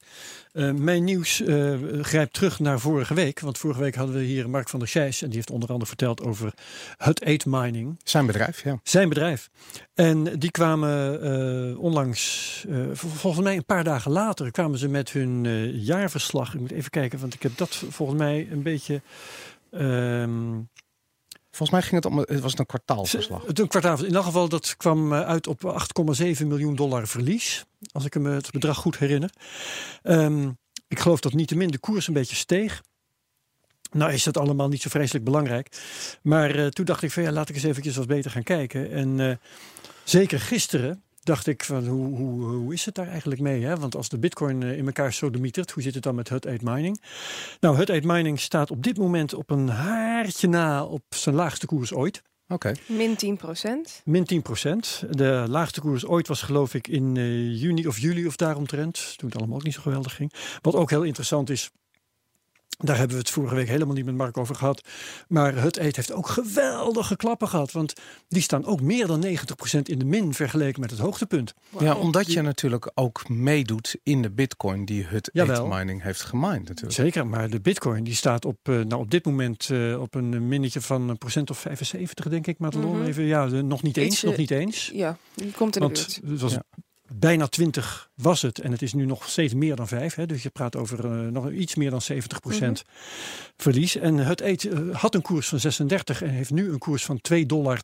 [0.52, 3.40] Uh, mijn nieuws uh, grijpt terug naar vorige week.
[3.40, 5.22] Want vorige week hadden we hier Mark van der Scheijs.
[5.22, 6.52] En die heeft onder andere verteld over
[6.98, 8.00] Hut 8 Mining.
[8.04, 8.80] Zijn bedrijf, ja.
[8.82, 9.50] Zijn bedrijf.
[9.94, 11.24] En die kwamen
[11.70, 15.44] uh, onlangs, volgens mij een paar dagen later, kwamen ze met hun
[15.84, 16.54] jaarverslag.
[16.54, 19.02] Ik moet even kijken, want ik heb dat volgens mij een beetje...
[19.70, 20.68] Um,
[21.52, 23.46] Volgens mij ging het om, het was een kwartaalverslag.
[23.46, 24.04] Het een kwartaal.
[24.04, 25.86] In elk geval, dat kwam uit op
[26.40, 27.64] 8,7 miljoen dollar verlies.
[27.92, 29.30] Als ik me het bedrag goed herinner.
[30.02, 32.82] Um, ik geloof dat niettemin de koers een beetje steeg.
[33.90, 35.80] Nou is dat allemaal niet zo vreselijk belangrijk.
[36.22, 38.90] Maar uh, toen dacht ik van ja, laat ik eens eventjes wat beter gaan kijken.
[38.90, 39.40] En
[40.04, 43.64] zeker gisteren dacht ik van hoe, hoe, hoe is het daar eigenlijk mee?
[43.64, 43.76] Hè?
[43.76, 47.02] Want als de bitcoin in elkaar sodemietert, hoe zit het dan met Hut 8 Mining?
[47.60, 51.66] Nou, Hut 8 Mining staat op dit moment op een haartje na op zijn laagste
[51.66, 52.22] koers ooit.
[52.52, 52.68] Oké.
[52.68, 52.96] Okay.
[52.96, 54.02] Min 10 procent.
[54.04, 55.04] Min 10 procent.
[55.10, 59.14] De laagste koers ooit was geloof ik in uh, juni of juli of daaromtrent.
[59.16, 60.32] Toen het allemaal ook niet zo geweldig ging.
[60.60, 61.70] Wat ook heel interessant is,
[62.78, 64.88] daar hebben we het vorige week helemaal niet met Mark over gehad.
[65.28, 67.72] Maar Hut Eet heeft ook geweldige klappen gehad.
[67.72, 67.92] Want
[68.28, 69.28] die staan ook meer dan 90%
[69.82, 71.54] in de min vergeleken met het hoogtepunt.
[71.68, 71.82] Wow.
[71.82, 76.68] Ja, omdat je natuurlijk ook meedoet in de bitcoin die Hut Eet Mining heeft gemined
[76.68, 76.92] natuurlijk.
[76.92, 80.48] Zeker, maar de bitcoin die staat op, uh, nou, op dit moment uh, op een
[80.48, 82.58] minnetje van een procent of 75 denk ik.
[82.58, 83.04] Maar mm -hmm.
[83.04, 84.90] even, ja, nog niet eens, Iets, nog niet eens.
[84.94, 86.30] Ja, die komt in de Want buurt.
[86.32, 86.64] het was Ja.
[87.14, 88.58] Bijna 20 was het.
[88.58, 90.14] En het is nu nog steeds meer dan 5.
[90.14, 90.26] Hè?
[90.26, 92.82] Dus je praat over uh, nog iets meer dan 70 procent
[93.56, 93.96] verlies.
[93.96, 97.20] En het eet, uh, had een koers van 36 en heeft nu een koers van
[97.32, 97.80] 2,52 dollar.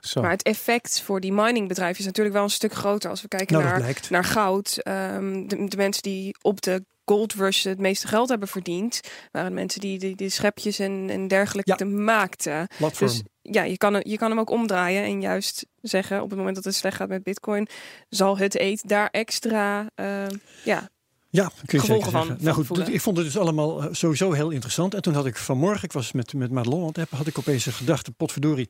[0.00, 0.20] Zo.
[0.20, 3.58] Maar het effect voor die miningbedrijven is natuurlijk wel een stuk groter als we kijken
[3.58, 4.80] Nou, naar, naar goud.
[4.88, 9.00] Um, de, de mensen die op de Gold Rush het meeste geld hebben verdiend,
[9.32, 11.90] waren mensen die die, die schepjes en, en dergelijke Ja.
[11.90, 12.68] maakten.
[12.76, 13.10] Platform.
[13.10, 16.56] Dus ja, je kan, je kan hem ook omdraaien en juist zeggen op het moment
[16.56, 17.68] dat het slecht gaat met Bitcoin,
[18.08, 20.26] zal het eet daar extra uh,
[20.64, 20.88] ja,
[21.30, 22.36] Ja, kun je gevolgen zeker van- zeggen.
[22.36, 24.94] van nou goed, ik vond het dus allemaal eh, sowieso heel interessant.
[24.94, 27.38] En toen had ik vanmorgen, ik was met, met Madelon aan het appen, had ik
[27.38, 28.68] opeens een gedachte, potverdorie.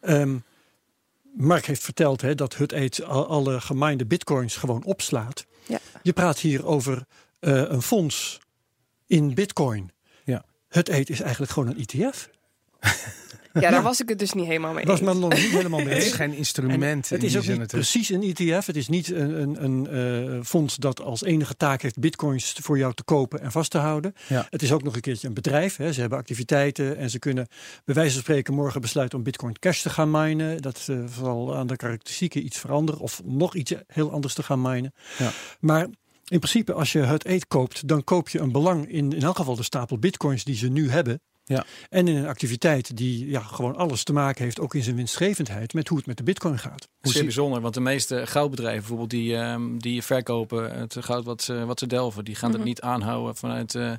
[0.00, 0.36] Ehm,
[1.36, 5.46] Mark heeft verteld hè, dat Hut Eet al, alle geminde bitcoins gewoon opslaat.
[5.66, 5.78] Ja.
[6.02, 7.04] Je praat hier over
[7.40, 8.38] eh, een fonds
[9.06, 9.90] in bitcoin.
[10.24, 10.44] Ja.
[10.68, 12.28] Hut Eet is eigenlijk gewoon een ETF.
[13.52, 15.08] ja, daar was ik het dus niet helemaal mee Was eens.
[15.08, 16.14] Madelon niet helemaal mee Het is eens.
[16.14, 17.10] geen instrument.
[17.10, 17.90] En het in is ook zin niet natuurlijk.
[17.90, 18.66] precies een ETF.
[18.66, 19.86] Het is niet een, een, een
[20.36, 23.78] eh, fonds dat als enige taak heeft bitcoins voor jou te kopen en vast te
[23.78, 24.14] houden.
[24.28, 24.46] Ja.
[24.50, 25.76] Het is ook nog een keertje een bedrijf.
[25.76, 25.92] Hè.
[25.92, 27.46] Ze hebben activiteiten en ze kunnen
[27.84, 30.62] bij wijze van spreken morgen besluiten om bitcoin cash te gaan minen.
[30.62, 34.60] Dat eh, zal aan de karakteristieken iets veranderen of nog iets heel anders te gaan
[34.62, 34.92] minen.
[35.18, 35.30] Ja.
[35.60, 35.82] Maar
[36.24, 39.36] in principe als je het eet koopt, dan koop je een belang in in elk
[39.36, 41.20] geval de stapel bitcoins die ze nu hebben.
[41.48, 41.64] Ja.
[41.88, 45.72] En in een activiteit die ja, gewoon alles te maken heeft, ook in zijn winstgevendheid,
[45.74, 46.88] met hoe het met de bitcoin gaat.
[47.00, 51.42] Hoe zeer bijzonder, want de meeste goudbedrijven bijvoorbeeld die, ehm, die verkopen het goud wat
[51.42, 52.58] ze, wat ze delven, die gaan Mhm.
[52.58, 53.92] het niet aanhouden vanuit eh,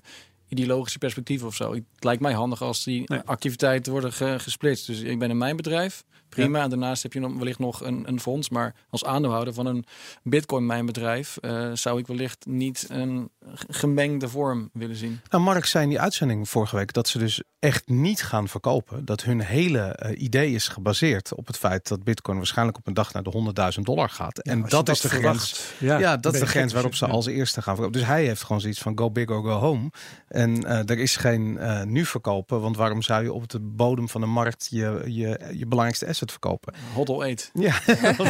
[0.48, 1.74] ideologische perspectief of zo.
[1.74, 3.20] Het lijkt mij handig als die Nee.
[3.26, 4.88] activiteiten worden ge- gesplitst.
[4.88, 6.64] Dus ik ben in mijn bedrijf, prima.
[6.64, 8.50] En daarnaast heb je wellicht nog een, een fonds.
[8.50, 9.86] Maar als aandeelhouder van een
[10.24, 13.30] bitcoin mijnbedrijf uh, zou ik wellicht niet een,
[13.70, 15.20] gemengde vorm willen zien.
[15.30, 19.06] Nou, Mark zei in die uitzending vorige week dat ze dus echt niet gaan verkopen.
[19.06, 22.94] Dat hun hele eh, idee is gebaseerd op het feit dat Bitcoin waarschijnlijk op een
[22.94, 24.40] dag naar de 100.000 dollar gaat.
[24.40, 25.74] en dat, is de grens.
[25.80, 28.00] Ja, dat is de grens waarop ze als eerste gaan verkopen.
[28.00, 29.92] Dus hij heeft gewoon zoiets van go big or go home.
[30.28, 34.10] En uh, er is geen uh, nu verkopen, want waarom zou je op de bodem
[34.10, 36.74] van de markt je, je, je belangrijkste asset verkopen?
[36.94, 37.52] Hodl eet.
[37.54, 37.80] Ja,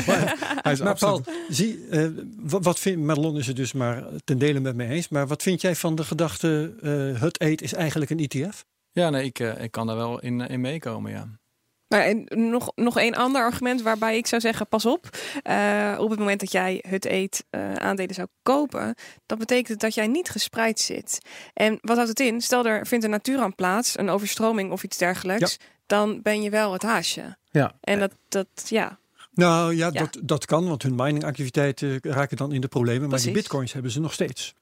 [0.64, 1.86] hij is maar Paul, zie,
[2.40, 5.09] wat, wat vindt Madelon is het dus maar ten dele met me eens.
[5.10, 6.74] Maar wat vind jij van de gedachte
[7.20, 8.66] het eet is eigenlijk een ETF?
[8.92, 11.40] Ja, nee, ik, ik kan daar wel in, in meekomen, ja.
[11.90, 15.10] Maar en nog, nog een ander argument waarbij ik zou zeggen: pas op.
[15.44, 18.96] Uh, op het moment dat jij het eet uh, aandelen zou kopen,
[19.26, 21.20] dat betekent dat jij niet gespreid zit.
[21.54, 22.42] En wat houdt het in?
[22.42, 25.66] Stel er vindt een natuurramp plaats, een overstroming of iets dergelijks, ja.
[25.86, 27.38] dan ben je wel het haasje.
[27.52, 27.76] Ja.
[27.82, 29.00] En dat, dat ja.
[29.32, 30.00] Nou ja, ja.
[30.00, 33.08] Dat, dat kan, want hun miningactiviteiten raken dan in de problemen.
[33.08, 33.26] Precies.
[33.26, 34.54] Maar die bitcoins hebben ze nog steeds.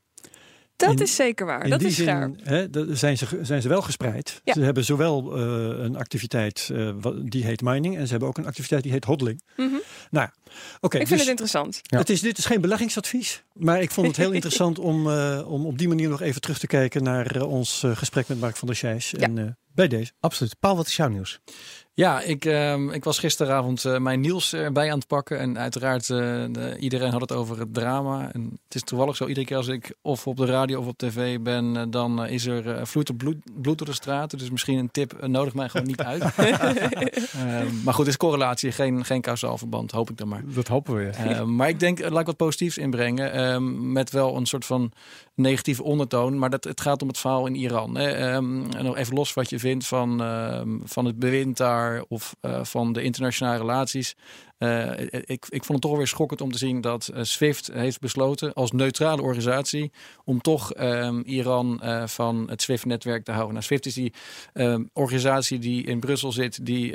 [0.77, 1.63] Dat In- is zeker waar.
[1.63, 2.35] In Dat die is zin scherp.
[2.43, 4.41] hè, dat- zijn, ze, zijn ze wel gespreid.
[4.43, 4.53] Ja.
[4.53, 8.45] Ze hebben zowel eh, een activiteit eh, die heet mining en ze hebben ook een
[8.45, 9.41] activiteit die heet hodling.
[9.55, 9.67] Mhm.
[9.69, 10.33] Nou, ja.
[10.79, 10.97] oké.
[10.97, 11.79] Ik vind dus het interessant.
[11.83, 11.97] Ja.
[11.97, 15.65] het is, dit is geen beleggingsadvies, maar ik vond het heel interessant om, eh, om
[15.65, 18.75] op die manier nog even terug te kijken naar ons gesprek met Mark van der
[18.77, 19.11] Scheijs.
[19.11, 19.17] Ja.
[19.19, 20.11] En eh, bij deze.
[20.19, 20.55] Absoluut.
[20.59, 21.39] Paul, wat is jouw nieuws?
[21.97, 25.39] Ja, ik, ehm, ik was gisteravond eh, mijn nieuws erbij aan het pakken.
[25.39, 28.31] En uiteraard, de- iedereen had het over het drama.
[28.33, 30.97] En het is toevallig zo, iedere keer als ik of op de radio of op
[30.97, 34.37] tv ben, eh, dan is er vloeit er bloed, bloed door de straten.
[34.37, 36.23] Dus misschien een tip, nodig mij gewoon niet uit.
[36.37, 40.41] Ehm, maar goed, het is correlatie, geen, geen kausaal verband, hoop ik dan maar.
[40.45, 41.05] Dat hopen we.
[41.09, 43.31] Eh, maar ik denk, laat ik wat positiefs inbrengen.
[43.31, 44.91] ehm, met wel een soort van
[45.37, 46.39] negatieve ondertoon.
[46.39, 47.97] Maar dat, het gaat om het verhaal in Iran.
[47.97, 48.09] Hè.
[48.09, 52.03] Ehm, en nog even los wat je vindt van, ehm, van het bewind daar.
[52.07, 54.15] Of eh, van de internationale relaties.
[54.57, 57.99] Eh, ik, ik vond het toch weer schokkend om te zien dat eh, SWIFT heeft
[57.99, 59.91] besloten als neutrale organisatie
[60.23, 63.53] om toch ehm, Iran van het SWIFT-netwerk te houden.
[63.53, 64.13] Nou, SWIFT is die
[64.93, 66.91] organisatie die in Brussel zit, die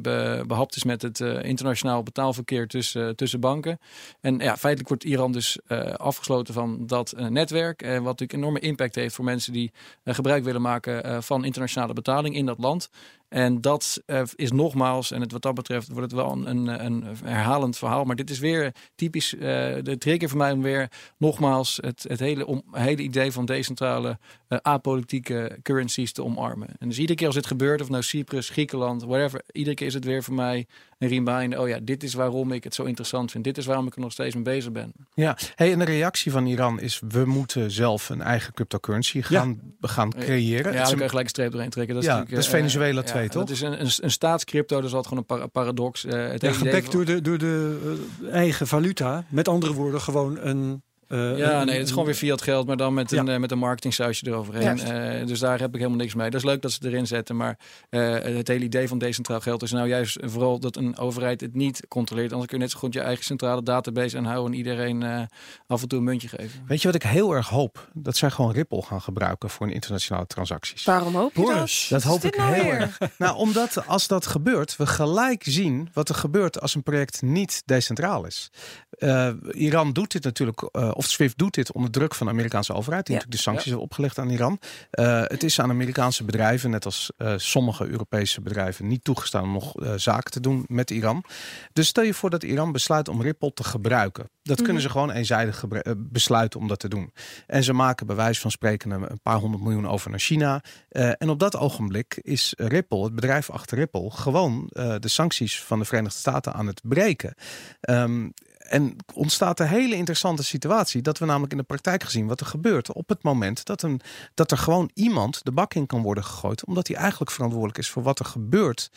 [0.00, 3.78] be- behapt is met het internationaal betaalverkeer tussen, tussen banken.
[4.20, 5.58] En ja, feitelijk wordt Iran dus
[5.96, 7.26] afgesloten van dat eh,
[7.56, 11.20] netwerk, eh, wat natuurlijk enorme impact heeft voor mensen die eh, gebruik willen maken eh,
[11.20, 12.90] van internationale betaling in dat land.
[13.28, 16.84] En dat eh, is nogmaals, en het, wat dat betreft wordt het wel een, een,
[16.84, 18.04] een herhalend verhaal.
[18.04, 19.40] Maar dit is weer typisch uh,
[19.82, 24.58] de trigger voor mij om weer nogmaals het, het hele, hele idee van decentrale eh,
[24.62, 26.68] apolitieke currencies te omarmen.
[26.78, 29.94] En dus iedere keer als dit gebeurt, of nou Cyprus, Griekenland, whatever, iedere keer is
[29.94, 30.66] het weer voor mij
[30.98, 31.60] een reminder.
[31.60, 33.44] Oh ja, dit is waarom ik het zo interessant vind.
[33.44, 34.92] Dit is waarom ik er nog steeds mee bezig ben.
[35.14, 39.60] Ja, hey, en de reactie van Iran is: we moeten zelf een eigen cryptocurrency gaan,
[39.80, 40.72] gaan creëren.
[40.72, 41.94] Ja, dan kun je gelijk een streep erin trekken.
[41.94, 43.02] Dat is, ja, dat is dus Venezuela
[43.32, 46.04] dat is een, een, een staatscrypto, dus wat gewoon een paradox.
[46.04, 47.78] Uh, het ja, gebekt door de, de
[48.22, 49.24] eh, eigen valuta.
[49.28, 52.66] Met andere woorden, gewoon een eh, Ja, een- nee, het is gewoon weer fiat geld,
[52.66, 53.32] maar dan met een, Ja.
[53.34, 54.78] eh, met een marketingsausje eroverheen.
[54.80, 56.30] Eh, dus daar heb ik helemaal niks mee.
[56.30, 57.58] Dat is leuk dat ze het erin zetten, maar
[57.90, 61.54] eh, het hele idee van decentraal geld is nou juist vooral dat een overheid het
[61.54, 62.30] niet controleert.
[62.32, 65.20] Anders kun je net zo goed je eigen centrale database aanhouden en iedereen eh,
[65.66, 66.64] af en toe een muntje geven.
[66.66, 67.88] Weet je wat ik heel erg hoop?
[67.94, 70.84] Dat zij gewoon Ripple gaan gebruiken voor internationale transacties.
[70.84, 71.54] Waarom hoop je dat?
[71.54, 71.86] Boris.
[71.90, 72.72] Dat hoop ik nou heel weer?
[72.80, 72.98] erg.
[73.18, 77.62] Nou, omdat als dat gebeurt, we gelijk zien wat er gebeurt als een project niet
[77.64, 78.50] decentraal is.
[78.90, 82.72] Eh, Iran doet dit natuurlijk, eh, of SWIFT doet dit onder druk van de Amerikaanse
[82.72, 83.20] overheid, die Ja.
[83.20, 84.58] natuurlijk de sancties heeft opgelegd aan Iran.
[84.90, 89.52] Eh, het is aan Amerikaanse bedrijven, net als eh, sommige Europese bedrijven, niet toegestaan om
[89.52, 91.24] nog eh, zaken te doen met Iran.
[91.72, 94.30] Dus stel je voor dat Iran besluit om Ripple te gebruiken.
[94.42, 97.12] Dat kunnen ze gewoon eenzijdig eh, besluiten om dat te doen.
[97.46, 100.62] En ze maken bij wijze van spreken een paar honderd miljoen over naar China.
[100.88, 105.62] Eh, en op dat ogenblik is Ripple, het bedrijf achter Ripple, gewoon eh, de sancties
[105.62, 107.34] van de Verenigde Staten aan het breken.
[107.80, 108.28] Ehm,
[108.68, 111.02] en ontstaat een hele interessante situatie.
[111.02, 114.00] Dat we namelijk in de praktijk gezien wat er gebeurt op het moment dat, een,
[114.34, 116.66] dat er gewoon iemand de bak in kan worden gegooid.
[116.66, 118.90] Omdat hij eigenlijk verantwoordelijk is voor wat er gebeurt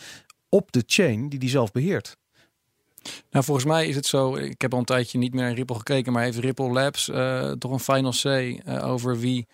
[0.49, 2.17] op de chain die hij zelf beheert.
[3.31, 4.35] Nou, volgens mij is het zo.
[4.35, 7.51] Ik heb al een tijdje niet meer naar Ripple gekeken, maar heeft Ripple Labs eh,
[7.51, 9.47] toch een final say eh, over wie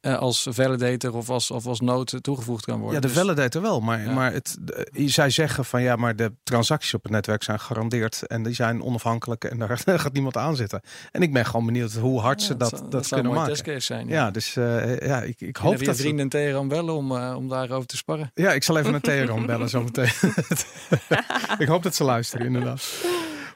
[0.00, 2.94] als validator of als, of als node toegevoegd kan worden.
[2.94, 3.80] Ja, de Dus- validator wel.
[3.80, 4.12] Maar, Ja.
[4.12, 4.58] maar het,
[4.92, 8.26] zij zeggen van ja, maar de transacties op het netwerk zijn gegarandeerd.
[8.26, 10.80] En die zijn onafhankelijk en daar gaat niemand aan zitten.
[11.10, 13.52] En ik ben gewoon benieuwd hoe hard ze dat, dat, kunnen maken.
[13.52, 14.08] testcase zijn.
[14.08, 15.86] Ja, dus eh, ja, ik, ik Hoop dat...
[15.86, 18.30] je vrienden in Teheran bellen om, eh, om daarover te sparren.
[18.34, 20.10] Ja, ik zal even naar Teheran bellen zo meteen.
[21.58, 22.82] ik hoop dat ze luisteren, inderdaad.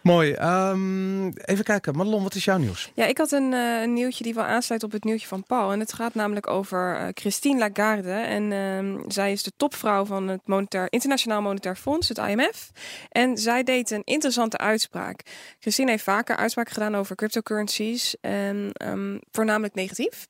[0.02, 0.32] Mooi.
[0.32, 1.96] Ehm, even kijken.
[1.96, 2.90] Madelon, wat is jouw nieuws?
[2.94, 5.72] Ja, ik had een, uh, een, nieuwtje die wel aansluit op het nieuwtje van Paul.
[5.72, 8.12] En het gaat namelijk over uh, Christine Lagarde.
[8.12, 12.70] En uh, zij is de topvrouw van het Monetair, Internationaal Monetair Fonds, het IMF.
[13.08, 15.20] En zij deed een interessante uitspraak.
[15.58, 18.16] Christine heeft vaker uitspraken gedaan over cryptocurrencies.
[18.20, 20.26] En um, voornamelijk negatief.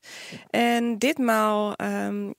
[0.49, 1.75] En ditmaal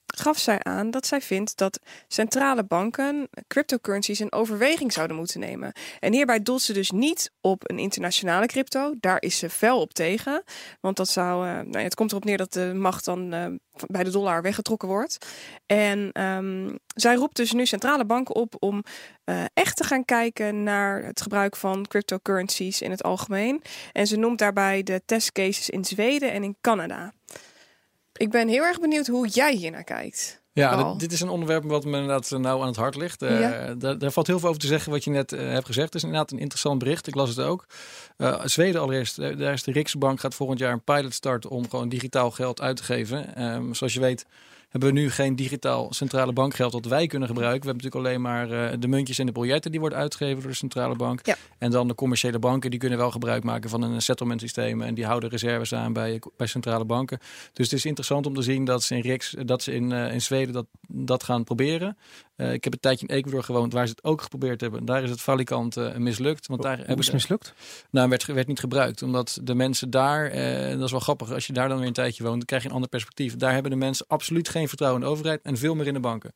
[0.06, 5.72] gaf zij aan dat zij vindt dat centrale banken cryptocurrencies in overweging zouden moeten nemen.
[6.00, 8.94] En hierbij doelt ze dus niet op een internationale crypto.
[9.00, 10.42] Daar is ze fel op tegen.
[10.80, 13.46] Want dat zou, uh, nou ja, het komt erop neer dat de macht dan uh,
[13.86, 15.26] bij de dollar weggetrokken wordt.
[15.66, 18.82] En um, zij roept dus nu centrale banken op om
[19.24, 23.62] uh, echt te gaan kijken naar het gebruik van cryptocurrencies in het algemeen.
[23.92, 27.12] En ze noemt daarbij de testcases in Zweden en in Canada.
[28.12, 30.41] Ik ben heel erg benieuwd hoe jij hier naar kijkt.
[30.54, 33.22] Ja, dit is een onderwerp wat me inderdaad nou aan het hart ligt.
[33.22, 33.74] Uh, ja.
[33.74, 35.86] daar, daar, valt heel veel over te zeggen wat je net uh, hebt gezegd.
[35.86, 37.06] Het is inderdaad een interessant bericht.
[37.06, 37.66] Ik las het ook.
[38.18, 39.16] Uh, Zweden allereerst.
[39.16, 42.76] daar is de Riksbank gaat volgend jaar een pilot starten om gewoon digitaal geld uit
[42.76, 43.44] te geven.
[43.44, 44.26] Um, zoals je weet
[44.72, 47.60] hebben we nu geen digitaal centrale bankgeld dat wij kunnen gebruiken.
[47.60, 50.50] We hebben natuurlijk alleen maar uh, de muntjes en de biljetten die worden uitgegeven door
[50.50, 51.26] de centrale bank.
[51.26, 51.36] Ja.
[51.58, 54.94] En dan de commerciële banken die kunnen wel gebruik maken van een settlement systeem en
[54.94, 57.18] die houden reserves aan bij, bij centrale banken.
[57.52, 60.12] Dus het is interessant om te zien dat ze in Riks, dat ze in, uh,
[60.12, 61.96] in Zweden dat, dat gaan proberen.
[62.42, 64.84] Uh, ik heb een tijdje in Ecuador gewoond waar ze het ook geprobeerd hebben.
[64.84, 66.46] Daar is het valikant uh, mislukt.
[66.46, 67.54] Want daar Hoe hebben is het mislukt?
[67.90, 69.02] Nou, werd, werd niet gebruikt.
[69.02, 71.92] Omdat de mensen daar, uh, dat is wel grappig, als je daar dan weer een
[71.92, 73.36] tijdje woont, dan krijg je een ander perspectief.
[73.36, 76.00] Daar hebben de mensen absoluut geen vertrouwen in de overheid en veel meer in de
[76.00, 76.32] banken.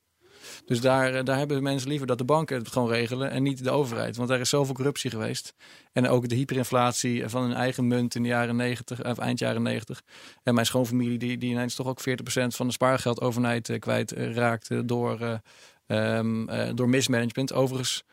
[0.64, 3.64] Dus daar, daar hebben de mensen liever dat de banken het gewoon regelen en niet
[3.64, 4.16] de overheid.
[4.16, 5.54] Want er is zoveel corruptie geweest.
[5.92, 9.62] En ook de hyperinflatie van hun eigen munt in de jaren 90, of eind jaren
[9.62, 10.02] 90.
[10.42, 12.04] En mijn schoonfamilie, die, die ineens toch ook 40%
[12.46, 15.40] van de spaargeld overnight kwijt raakte door
[15.87, 17.53] Um, uh, door mismanagement.
[17.53, 18.05] Overigens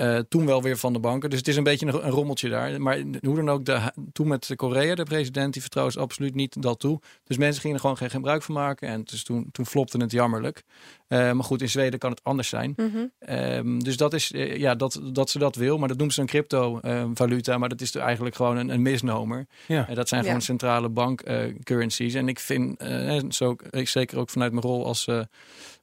[0.00, 1.30] uh, toen wel weer van de banken.
[1.30, 2.80] Dus het is een beetje een, een rommeltje daar.
[2.80, 6.80] Maar hoe dan ook, de, toen met Korea, de president, die vertrouwt absoluut niet dat
[6.80, 7.00] toe.
[7.24, 8.88] Dus mensen gingen er gewoon geen gebruik van maken.
[8.88, 10.62] En dus toen, toen flopte het jammerlijk.
[11.08, 12.72] Uh, maar goed, in Zweden kan het anders zijn.
[12.76, 13.34] Mm -hmm.
[13.36, 15.78] um, dus dat is, uh, ja, dat, dat ze dat wil.
[15.78, 17.58] Maar dat noemt ze een crypto-valuta.
[17.58, 19.46] maar dat is eigenlijk gewoon een, een misnomer.
[19.66, 19.84] Ja.
[19.94, 20.44] dat zijn gewoon Ja.
[20.44, 21.22] centrale bank
[21.62, 22.14] currencies.
[22.14, 22.82] En ik vind,
[23.34, 25.06] zo, ik, zeker ook vanuit mijn rol als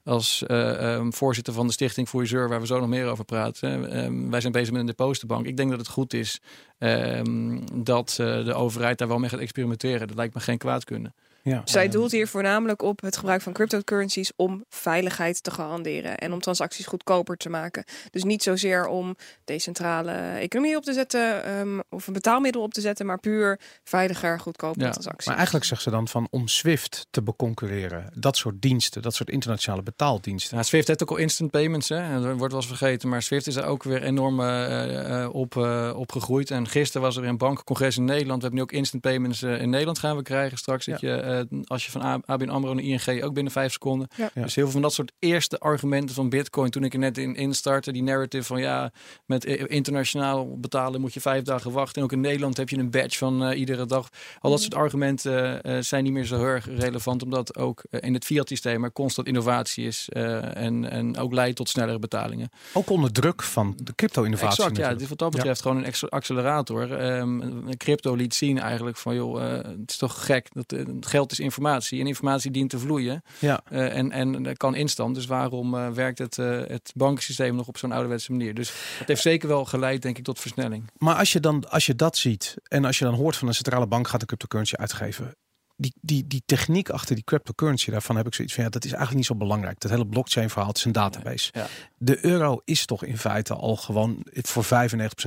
[0.05, 3.97] als uh, um, voorzitter van de Stichting Reserve, waar we zo nog meer over praten.
[4.05, 5.45] Um, wij zijn bezig met een depositenbank.
[5.45, 6.41] Ik denk dat het goed is
[6.77, 10.07] um, dat uh, de overheid daar wel mee gaat experimenteren.
[10.07, 11.13] Dat lijkt me geen kwaad kunnen.
[11.45, 11.61] Ja.
[11.65, 16.39] Zij doelt hier voornamelijk op het gebruik van cryptocurrencies om veiligheid te garanderen en om
[16.39, 17.83] transacties goedkoper te maken.
[18.11, 22.81] Dus niet zozeer om decentrale economie op te zetten um, of een betaalmiddel op te
[22.81, 25.25] zetten, maar puur veiliger, goedkoper Ja, transacties.
[25.25, 28.09] Maar eigenlijk zegt ze dan van om SWIFT te beconcurreren.
[28.13, 30.57] Dat soort diensten, dat soort internationale betaaldiensten.
[30.57, 31.97] Ja, Swift heeft ook al instant payments, hè?
[31.97, 33.09] En dat wordt wel eens vergeten.
[33.09, 36.51] Maar Swift is er ook weer enorm uh, uh, op, uh, op gegroeid.
[36.51, 38.41] En gisteren was er een bankencongres in Nederland.
[38.41, 40.85] We hebben nu ook instant payments in Nederland gaan we krijgen straks.
[40.85, 44.07] Dat je, als je van ABN AMRO naar ING ook binnen vijf seconden.
[44.15, 44.29] Ja.
[44.33, 44.41] Ja.
[44.41, 46.69] Dus heel veel van dat soort eerste argumenten van Bitcoin.
[46.69, 48.91] Toen ik er net in instartte, die narrative van ja,
[49.25, 51.95] met internationaal betalen moet je vijf dagen wachten.
[51.95, 54.09] En ook in Nederland heb je een badge van iedere dag.
[54.39, 57.23] Al dat soort argumenten zijn niet meer zo heel erg relevant.
[57.23, 60.09] Omdat ook in het fiat systeem er constant innovatie is.
[60.09, 62.49] en, en ook leidt tot snellere betalingen.
[62.73, 64.63] Ook onder druk van de crypto-innovatie.
[64.63, 64.93] Exact, ja.
[64.93, 67.01] Dit wat dat betreft gewoon een accelerator.
[67.01, 70.47] Um, crypto liet zien eigenlijk van, joh, uh, het is toch gek.
[70.53, 70.85] Dat, uh,
[71.25, 73.23] geld is informatie en informatie dient te vloeien.
[73.39, 73.61] Ja.
[73.71, 75.15] Uh, en, en kan instant.
[75.15, 78.53] Dus waarom uh, werkt het, uh, het bankensysteem nog op zo'n ouderwetse manier?
[78.53, 80.89] Dus het heeft zeker wel geleid, denk ik, tot versnelling.
[80.97, 83.53] Maar als je, dan, als je dat ziet en als je dan hoort van een
[83.53, 85.35] centrale bank gaat de cryptocurrency uitgeven.
[85.77, 88.89] Die, die, die techniek achter die cryptocurrency, daarvan heb ik zoiets van ja, dat is
[88.91, 89.79] eigenlijk niet zo belangrijk.
[89.79, 91.49] Dat hele blockchain verhaal, het is een database.
[91.53, 91.67] Ja.
[91.97, 94.67] De euro is toch in feite al gewoon voor 95%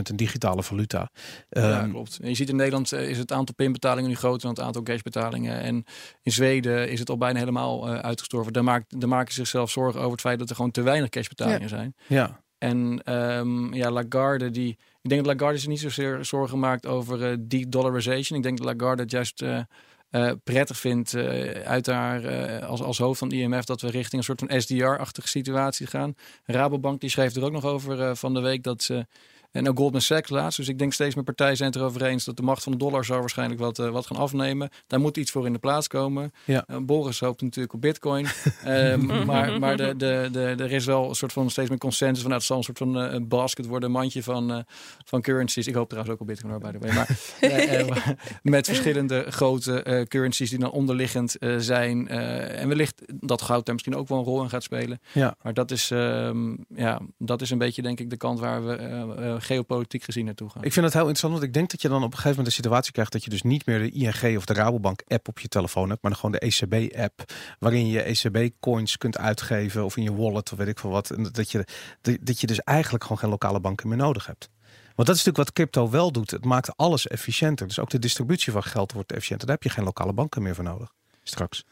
[0.02, 1.11] een digitale valuta.
[1.50, 2.18] Ja, Um, klopt.
[2.22, 4.82] En je ziet in Nederland uh, is het aantal pinbetalingen nu groter dan het aantal
[4.82, 5.61] cashbetalingen.
[5.61, 5.84] En
[6.22, 8.52] in Zweden is het al bijna helemaal uh, uitgestorven.
[8.52, 11.08] Daar, maakt, daar maken ze zichzelf zorgen over het feit dat er gewoon te weinig
[11.08, 11.68] cashbetalingen Ja.
[11.68, 11.94] zijn.
[12.06, 12.40] ja.
[12.58, 14.70] En um, ja, Lagarde, die,
[15.02, 18.38] ik denk dat Lagarde zich niet zozeer zorgen maakt over uh, de-dollarization.
[18.38, 19.58] Ik denk dat Lagarde juist uh,
[20.11, 24.12] uh, prettig vindt uh, uit haar uh, als, als hoofd van IMF dat we richting
[24.12, 26.14] een soort van SDR-achtige situatie gaan.
[26.44, 29.07] Rabobank die schreef er ook nog over van de week dat ze.
[29.50, 30.56] En ook Goldman Sachs laatst.
[30.56, 32.78] Dus ik denk steeds meer partijen zijn het erover eens dat de macht van de
[32.78, 34.70] dollar zou waarschijnlijk wat, uh, wat gaan afnemen.
[34.87, 36.32] Daar moet iets voor in de plaats komen.
[36.44, 36.64] Ja.
[36.70, 38.26] Uh, Boris hoopt natuurlijk op bitcoin.
[38.66, 42.20] um, maar maar de, de, de, er is wel een soort van steeds meer consensus
[42.20, 44.64] van nou, het zal een soort van uh, basket worden, een mandje van,
[45.04, 45.66] van currencies.
[45.66, 46.94] Ik hoop trouwens ook op bitcoin hoor, by the way.
[46.94, 52.08] Maar met verschillende grote currencies die dan onderliggend zijn.
[52.08, 55.00] En wellicht dat goud daar misschien ook wel een rol in gaat spelen.
[55.12, 55.37] Ja.
[55.42, 59.37] Maar dat is, um, ja, dat is een beetje denk ik de kant waar we
[59.48, 60.64] geopolitiek gezien naartoe gaan.
[60.64, 62.46] Ik vind het heel interessant, want ik denk dat je dan op een gegeven moment
[62.46, 65.38] een situatie krijgt dat je dus niet meer de ING of de Rabobank app op
[65.38, 69.84] je telefoon hebt, maar dan gewoon de ECB app, waarin je ECB coins kunt uitgeven
[69.84, 71.11] of in je wallet of weet ik veel wat.
[71.11, 71.66] En dat je,
[72.20, 74.48] dat je dus eigenlijk gewoon geen lokale banken meer nodig hebt.
[74.94, 76.30] Want dat is natuurlijk wat crypto wel doet.
[76.30, 77.66] Het maakt alles efficiënter.
[77.66, 79.46] Dus ook de distributie van geld wordt efficiënter.
[79.46, 80.92] Daar heb je geen lokale banken meer voor nodig
[81.28, 81.64] straks.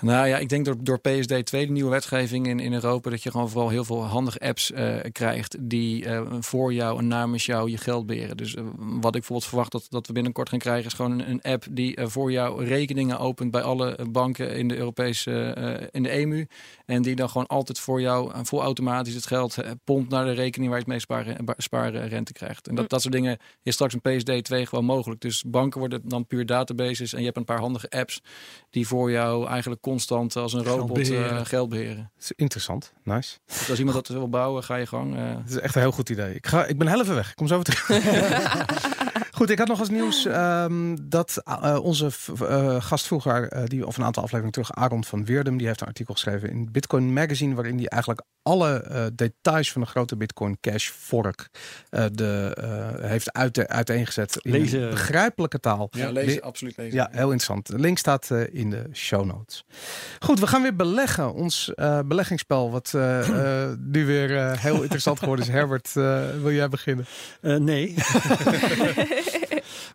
[0.00, 3.22] Nou ja, ik denk door, door PSD 2, de nieuwe wetgeving in, in Europa, dat
[3.22, 7.46] je gewoon vooral heel veel handige apps uh, krijgt die uh, voor jou en namens
[7.46, 8.36] jou je geld beheren.
[8.36, 11.30] Dus uh, wat ik bijvoorbeeld verwacht dat, dat we binnenkort gaan krijgen, is gewoon een,
[11.30, 16.08] een app die voor jou rekeningen opent bij alle banken in de Europese, in de
[16.08, 16.46] EMU.
[16.86, 20.70] En die dan gewoon altijd voor jou vol automatisch het geld pompt naar de rekening
[20.70, 22.68] waar je het mee sparen, sparen rente krijgt.
[22.68, 25.20] En dat, dat soort dingen is straks een PSD 2 gewoon mogelijk.
[25.20, 28.22] Dus banken worden dan puur databases en je hebt een paar handige apps
[28.70, 31.38] die voor jou eigenlijk constant als een robot geld beheren.
[31.38, 32.10] Uh, geld beheren.
[32.18, 32.92] is interessant.
[33.02, 33.38] Nice.
[33.46, 35.16] Dus als iemand dat wil bouwen, ga je gang.
[35.16, 35.22] Uh...
[35.28, 36.34] Het is echt een heel goed idee.
[36.34, 37.30] Ik, ga, ik ben heel even weg.
[37.30, 37.88] Ik kom zo weer terug.
[39.36, 42.10] Goed, ik had nog als nieuws um, dat uh, onze
[42.42, 45.80] uh, gast vroeger, uh, die of een aantal afleveringen terug, Aaron van Weerdem, die heeft
[45.80, 50.58] een artikel geschreven in Bitcoin Magazine, waarin hij eigenlijk alle details van de grote Bitcoin
[50.60, 51.48] Cash fork
[52.12, 52.56] de,
[53.00, 54.90] heeft uit, uiteengezet in lezen.
[54.90, 55.88] begrijpelijke taal.
[55.90, 56.94] Ja, lezen, absoluut lezen.
[56.94, 57.66] Ja, heel interessant.
[57.66, 59.64] De link staat in de show notes.
[60.18, 61.34] Goed, we gaan weer beleggen.
[61.34, 61.72] Ons
[62.06, 62.92] beleggingsspel, wat
[63.92, 65.50] nu weer heel interessant geworden is.
[65.58, 65.92] Herbert,
[66.42, 67.06] wil jij beginnen?
[67.40, 67.94] nee.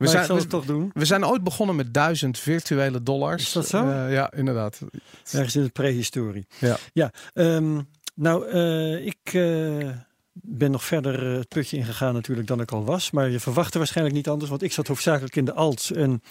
[0.02, 0.92] we zijn, zal het toch doen.
[0.94, 3.44] We zijn ooit begonnen met duizend virtuele dollars.
[3.44, 3.86] Is dat zo?
[3.86, 4.82] Uh, ja, inderdaad.
[5.32, 6.48] Ergens in de prehistorie.
[6.60, 6.78] Ja.
[6.94, 9.90] ja um, nou, uh, ik uh,
[10.34, 13.12] ben nog verder het putje ingegaan natuurlijk dan ik al was.
[13.12, 14.50] Maar je verwachtte waarschijnlijk niet anders.
[14.50, 15.92] Want ik zat hoofdzakelijk in de alts.
[15.92, 16.22] En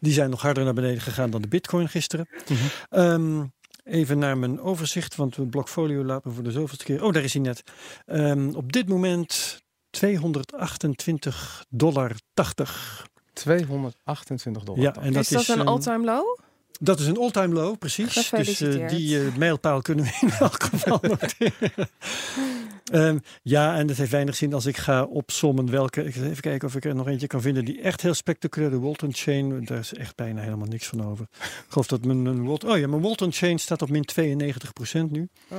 [0.00, 2.28] die zijn nog harder naar beneden gegaan dan de bitcoin gisteren.
[2.48, 3.00] Mm -hmm.
[3.00, 3.52] um,
[3.84, 7.04] Even naar mijn overzicht, want mijn blokfolio laat me voor de zoveelste keer.
[7.04, 7.62] Oh, daar is hij net.
[8.06, 13.06] Um, op dit moment 228 dollar 80.
[13.40, 14.82] 228 dollar.
[14.82, 16.38] Ja, en dat is dat is, een all-time low?
[16.80, 18.30] Dat is een all-time low, precies.
[18.30, 21.88] Dus uh, die uh, mijlpaal kunnen we in elk geval noteren.
[22.92, 26.04] um, ja, en het heeft weinig zin als ik ga opsommen welke.
[26.04, 28.70] Even kijken of ik er nog eentje kan vinden die echt heel spectaculair.
[28.70, 31.26] De Walton Chain, daar is echt bijna helemaal niks van over.
[31.40, 35.28] Ik geloof dat mijn, mijn, oh ja, mijn Walton Chain staat op min 92% nu.
[35.48, 35.58] Oh.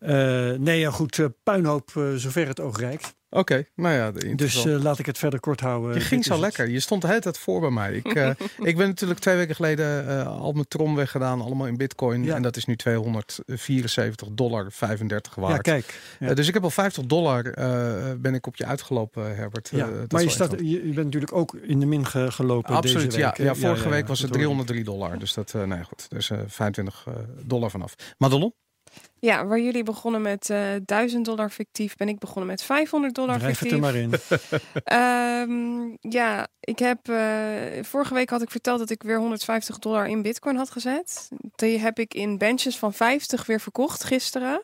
[0.00, 0.10] Uh,
[0.52, 3.16] nee, ja, goed, puinhoop zover het oog reikt.
[3.30, 4.34] Oké, okay, nou ja.
[4.34, 5.94] Dus uh, laat ik het verder kort houden.
[5.94, 6.68] Je ging zo lekker.
[6.68, 7.92] Je stond de hele tijd voor bij mij.
[7.92, 8.30] Ik, uh,
[8.70, 12.24] ik ben natuurlijk twee weken geleden uh, al mijn trom weggedaan, allemaal in bitcoin.
[12.24, 12.34] Ja.
[12.34, 15.52] En dat is nu 274 dollar 35 waard.
[15.52, 16.00] Ja, kijk.
[16.18, 16.34] Ja.
[16.34, 17.42] dus ik heb al 50 dollar
[18.20, 19.68] ben ik op je uitgelopen, Herbert.
[19.72, 23.10] Ja, maar je, staat, je, je, bent natuurlijk ook in de min ge gelopen Absoluut,
[23.10, 23.36] deze week.
[23.36, 25.18] Ja, ja, vorige week was het 303 dollar.
[25.18, 27.06] Dus dat, nee goed, dus 25
[27.44, 27.94] dollar vanaf.
[28.18, 28.54] Madelon?
[29.20, 33.38] Ja, waar jullie begonnen met uh, 1000 dollar fictief, ben ik begonnen met 500 dollar
[33.38, 33.80] Drijf fictief.
[33.80, 34.20] het er maar
[35.44, 35.50] in.
[35.50, 37.18] um, ja, ik heb uh,
[37.82, 41.28] vorige week had ik verteld dat ik weer 150 dollar in Bitcoin had gezet.
[41.54, 44.62] Die heb ik in benches van 50 weer verkocht gisteren.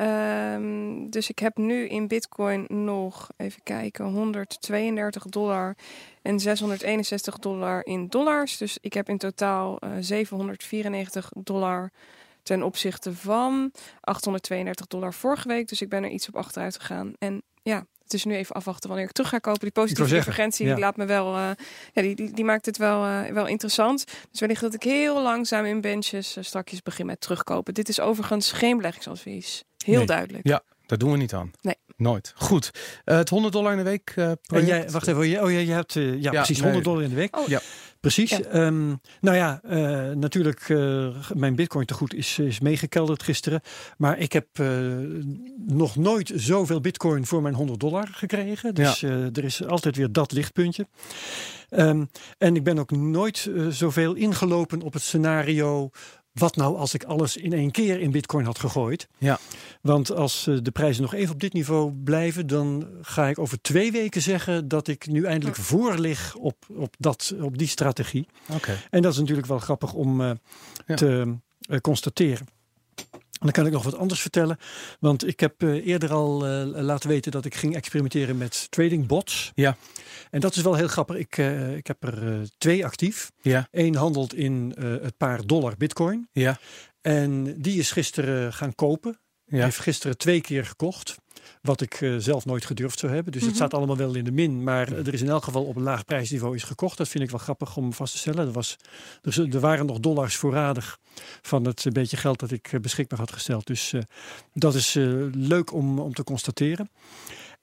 [0.00, 5.76] Um, dus ik heb nu in Bitcoin nog, even kijken, 132 dollar
[6.22, 8.56] en 661 dollar in dollars.
[8.56, 11.90] Dus ik heb in totaal uh, 794 dollar
[12.46, 15.68] ten opzichte van 832 dollar vorige week.
[15.68, 17.12] Dus ik ben er iets op achteruit gegaan.
[17.18, 19.60] En ja, het is nu even afwachten wanneer ik terug ga kopen.
[19.60, 20.72] Die positieve divergentie ja.
[20.72, 21.50] die laat me wel, uh,
[21.92, 24.04] ja, die, die, die, maakt het wel, uh, wel interessant.
[24.30, 27.74] Dus wellicht dat ik heel langzaam in benches uh, strakjes begin met terugkopen.
[27.74, 29.64] Dit is overigens geen beleggingsadvies.
[29.84, 30.06] Heel nee.
[30.06, 30.46] duidelijk.
[30.46, 31.50] Ja, daar doen we niet aan.
[31.60, 31.76] Nee.
[31.96, 32.32] Nooit.
[32.36, 32.70] Goed.
[33.04, 34.12] Uh, het 100 dollar in de week.
[34.16, 35.42] Uh, en jij, wacht even.
[35.42, 36.82] Oh ja, je hebt uh, ja, ja, precies 100 nee.
[36.82, 37.36] dollar in de week.
[37.36, 37.48] Oh.
[37.48, 37.60] Ja.
[38.12, 38.30] Precies.
[38.30, 38.66] Ja.
[38.66, 43.60] Um, nou ja, uh, natuurlijk, uh, mijn bitcoin tegoed is, is meegekelderd gisteren.
[43.96, 44.68] Maar ik heb uh,
[45.66, 48.74] nog nooit zoveel bitcoin voor mijn 100 dollar gekregen.
[48.74, 49.08] Dus ja.
[49.08, 50.86] er is altijd weer dat lichtpuntje.
[51.70, 55.90] Um, en ik ben ook nooit zoveel ingelopen op het scenario
[56.38, 59.08] wat nou als ik alles in één keer in bitcoin had gegooid?
[59.18, 59.38] Ja.
[59.80, 63.92] Want als de prijzen nog even op dit niveau blijven, dan ga ik over twee
[63.92, 68.26] weken zeggen dat ik nu eindelijk voor lig op, op, dat, op die strategie.
[68.52, 68.76] Okay.
[68.90, 70.30] En dat is natuurlijk wel grappig om uh,
[70.86, 70.94] ja.
[70.94, 71.36] te
[71.68, 72.46] uh, constateren.
[73.38, 74.58] En dan kan ik nog wat anders vertellen.
[75.00, 79.06] Want ik heb uh, eerder al uh, laten weten dat ik ging experimenteren met trading
[79.06, 79.52] bots.
[79.54, 79.76] Ja.
[80.30, 81.16] En dat is wel heel grappig.
[81.16, 83.32] Ik, uh, ik heb er twee actief.
[83.42, 83.68] Ja.
[83.70, 86.28] Eén handelt in het paar dollar bitcoin.
[86.32, 86.58] Ja.
[87.00, 89.18] En die is gisteren gaan kopen.
[89.44, 89.62] Ja.
[89.64, 91.16] Heeft gisteren twee keer gekocht.
[91.62, 93.32] Wat ik uh, zelf nooit gedurfd zou hebben.
[93.32, 93.56] Dus mm -hmm.
[93.56, 94.62] het staat allemaal wel in de min.
[94.62, 96.98] Maar er is in elk geval op een laag prijsniveau is gekocht.
[96.98, 98.46] Dat vind ik wel grappig om vast te stellen.
[98.46, 98.76] Er, was,
[99.22, 100.98] er, er waren nog dollars voorradig
[101.42, 103.66] van het beetje geld dat ik beschikbaar had gesteld.
[103.66, 104.02] Dus uh,
[104.52, 104.94] dat is
[105.32, 106.90] leuk om, om te constateren.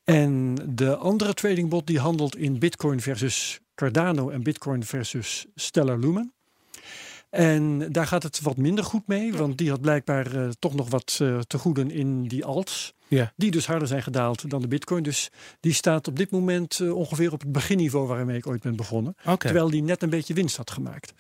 [0.04, 6.34] En de andere tradingbot die handelt in Bitcoin versus Cardano en Bitcoin versus Stellar Lumen.
[7.34, 10.90] En daar gaat het wat minder goed mee, want die had blijkbaar uh, toch nog
[10.90, 12.94] wat uh, te goeden in die alts.
[13.08, 13.34] Ja.
[13.36, 15.04] Die dus harder zijn gedaald dan de bitcoin.
[15.04, 18.76] Dus die staat op dit moment uh, ongeveer op het beginniveau waarmee ik ooit ben
[18.76, 19.16] begonnen.
[19.22, 19.36] Okay.
[19.38, 21.14] Terwijl die net een beetje winst had gemaakt.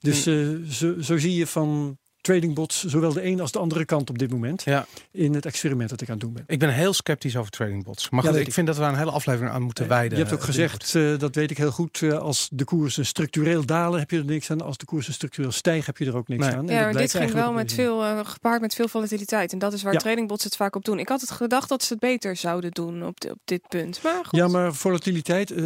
[0.00, 0.22] Dus
[0.68, 4.30] zo, zo zie je van tradingbots, zowel de een als de andere kant op dit
[4.30, 4.62] moment.
[4.62, 4.86] Ja.
[5.10, 6.44] In het experiment dat ik aan het doen ben.
[6.46, 8.10] Ik ben heel sceptisch over tradingbots.
[8.10, 10.18] Maar goed, ik, vind dat we een hele aflevering aan moeten wijden.
[10.18, 13.06] Je hebt ook eh, gezegd, eh, dat weet ik heel goed, eh, als de koersen
[13.06, 14.60] structureel dalen heb je er niks aan.
[14.60, 16.54] Als de koersen structureel stijgen heb je er ook niks Nee.
[16.54, 16.66] aan.
[16.66, 19.52] Ja, maar dit ging wel met veel, eh, gepaard met veel volatiliteit.
[19.52, 19.98] En dat is waar Ja.
[19.98, 20.98] tradingbots het vaak op doen.
[20.98, 24.00] Ik had het gedacht dat ze het beter zouden doen op, op dit punt.
[24.02, 24.38] Maar goed.
[24.38, 25.64] Ja, maar volatiliteit, eh,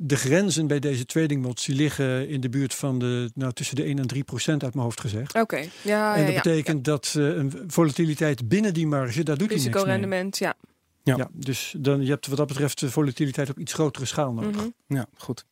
[0.00, 3.86] de grenzen bij deze tradingbots die liggen in de buurt van de, nou, tussen de
[3.88, 5.34] 1 en 3 procent uit mijn hoofd gezegd.
[5.34, 6.42] Oké, ja, en dat ja.
[6.42, 9.74] betekent dat eh, een volatiliteit binnen die marge, daar doet hij niks mee.
[9.74, 10.54] Risicorendement, ja.
[11.02, 11.16] Ja.
[11.16, 14.56] Ja, dus dan, je hebt wat dat betreft de volatiliteit op iets grotere schaal nodig.
[14.56, 14.68] Mhm.
[14.86, 15.44] Ja, goed.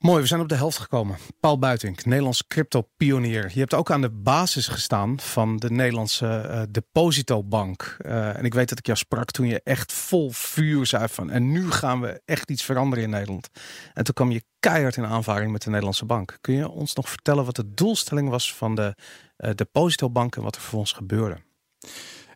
[0.00, 1.16] Mooi, we zijn op de helft gekomen.
[1.40, 3.50] Paul Buitink, Nederlands crypto-pionier.
[3.52, 7.96] Je hebt ook aan de basis gestaan van de Nederlandse eh, depositobank.
[7.98, 11.30] Eh, en ik weet dat ik jou sprak toen je echt vol vuur zei van...
[11.30, 13.48] en nu gaan we echt iets veranderen in Nederland.
[13.94, 16.38] En toen kwam je keihard in aanvaring met de Nederlandse bank.
[16.40, 18.94] Kun je ons nog vertellen wat de doelstelling was van de
[19.36, 20.36] eh, depositobank...
[20.36, 21.36] en wat er vervolgens gebeurde?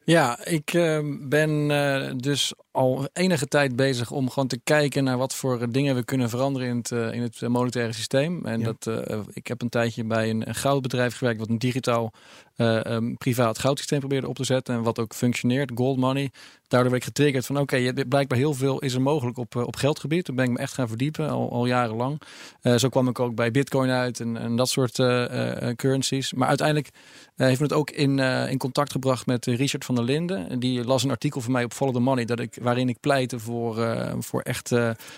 [0.05, 5.19] Ja, ik eh, ben eh, dus al enige tijd bezig om gewoon te kijken naar
[5.19, 8.47] wat voor dingen we kunnen veranderen in het, eh, in het monetaire systeem.
[8.47, 8.65] En Ja.
[8.65, 12.13] dat, eh, ik heb een tijdje bij een, een goudbedrijf gewerkt wat een digitaal
[12.55, 16.31] eh, privaat goudsysteem probeerde op te zetten en wat ook functioneert, gold money.
[16.69, 19.67] Daardoor werd ik getriggerd van oké, je blijkbaar heel veel is er mogelijk op, eh,
[19.67, 20.25] op geldgebied.
[20.25, 22.21] Toen ben ik me echt gaan verdiepen, al, al jarenlang.
[22.61, 26.33] Eh, zo kwam ik ook bij bitcoin uit en, en dat soort eh, currencies.
[26.33, 26.89] Maar uiteindelijk
[27.35, 30.61] heeft het ook in, in contact gebracht met Richard van der Linden.
[30.61, 33.39] Die las een artikel van mij op Follow the Money, dat ik, waarin ik pleitte
[33.39, 33.87] voor,
[34.19, 34.71] voor echt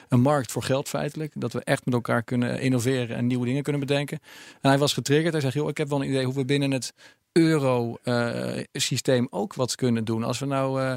[0.08, 1.32] een markt voor geld feitelijk.
[1.34, 4.18] Dat we echt met elkaar kunnen innoveren en nieuwe dingen kunnen bedenken.
[4.60, 5.32] En hij was getriggerd.
[5.32, 6.92] Hij zegt, joh, ik heb wel een idee hoe we binnen het
[7.36, 10.24] euro-systeem ook wat kunnen doen.
[10.24, 10.92] Als we nou, eh,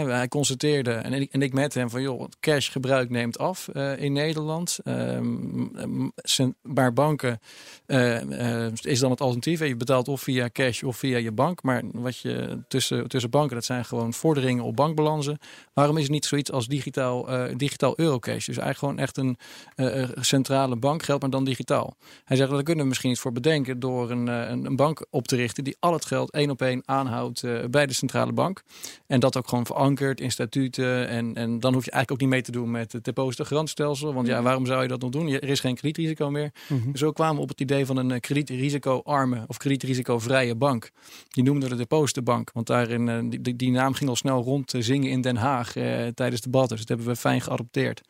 [0.00, 3.98] eh, hij constateerde en ik, en ik met hem van, joh, cashgebruik neemt af eh,
[4.00, 4.78] in Nederland.
[4.84, 7.40] Ehm, zijn- maar banken
[7.86, 9.60] eh, eh, is dan het alternatief.
[9.60, 11.62] Je betaalt of via cash of via je bank.
[11.62, 15.38] Maar wat je tussen, tussen banken, dat zijn gewoon vorderingen op bankbalansen.
[15.72, 18.46] Waarom is het niet zoiets als digitaal, eh, digitaal eurocash?
[18.46, 19.36] Dus eigenlijk gewoon echt een
[19.76, 21.96] eh, eh, centrale bankgeld, maar dan digitaal.
[22.24, 25.06] Hij zegt, daar kunnen we misschien iets voor bedenken door een, eh, een, een bank
[25.10, 28.32] op te richten die al het geld één op één aanhoudt eh, bij de centrale
[28.32, 28.62] bank.
[29.06, 31.08] En dat ook gewoon verankerd in statuten.
[31.08, 34.14] En, en dan hoef je eigenlijk ook niet mee te doen met het depositogarantstelsel.
[34.14, 35.28] Want ja, waarom zou je dat nog doen?
[35.28, 36.50] Je- Er is geen kredietrisico meer.
[36.94, 40.90] Zo kwamen we op het idee van een eh, kredietrisico-arme of kredietrisicovrije bank.
[41.28, 42.50] Die noemden we de depositobank.
[42.52, 45.72] Want daarin, eh, die, die, naam ging al snel rond zingen in Den Haag
[46.14, 46.76] tijdens debatten.
[46.76, 48.00] Dus dat hebben we fijn geadopteerd.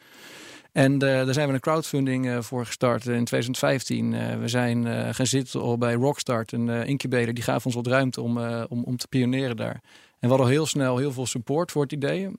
[0.75, 4.15] En eh, daar zijn we een crowdfunding eh, voor gestart in 2015.
[4.15, 7.35] Eh, we zijn eh, gaan zitten bij Rockstart, een eh, incubator.
[7.35, 9.81] Die gaf ons wat ruimte om, eh, om, om te pioneren daar.
[10.19, 12.31] En we hadden heel snel heel veel support voor het idee.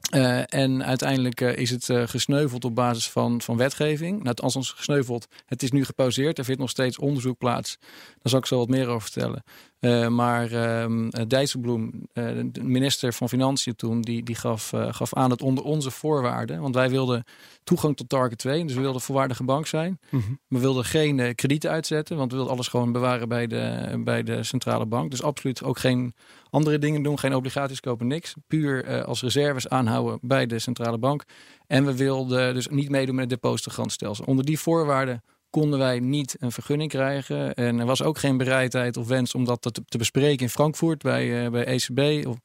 [0.00, 4.16] Eh, en uiteindelijk eh, is het eh, gesneuveld op basis van, van wetgeving.
[4.16, 5.26] Nou, het althans gesneuveld.
[5.46, 6.38] Het is nu gepauzeerd.
[6.38, 7.78] Er vindt nog steeds onderzoek plaats.
[7.80, 9.42] Daar zal ik zo wat meer over vertellen.
[9.80, 10.86] Eh, maar eh,
[11.26, 15.90] Dijsselbloem, eh, de minister van Financiën toen, die, die gaf, gaf aan dat onder onze
[15.90, 17.24] voorwaarden, want wij wilden
[17.64, 19.98] toegang tot Target 2, dus we wilden voorwaardige bank zijn.
[20.10, 20.32] Mhm.
[20.48, 24.42] We wilden geen kredieten uitzetten, want we wilden alles gewoon bewaren bij de, bij de
[24.42, 25.10] centrale bank.
[25.10, 26.14] Dus absoluut ook geen
[26.50, 28.34] andere dingen doen, geen obligaties kopen, niks.
[28.46, 31.24] Puur als reserves aanhouden bij de centrale bank.
[31.66, 34.24] En we wilden dus niet meedoen met het depositogarantstelsel.
[34.24, 37.54] Onder die voorwaarden konden wij niet een vergunning krijgen.
[37.54, 41.44] En er was ook geen bereidheid of wens om dat te, bespreken in Frankfurt bij,
[41.44, 42.26] eh, bij ECB.
[42.26, 42.36] Of,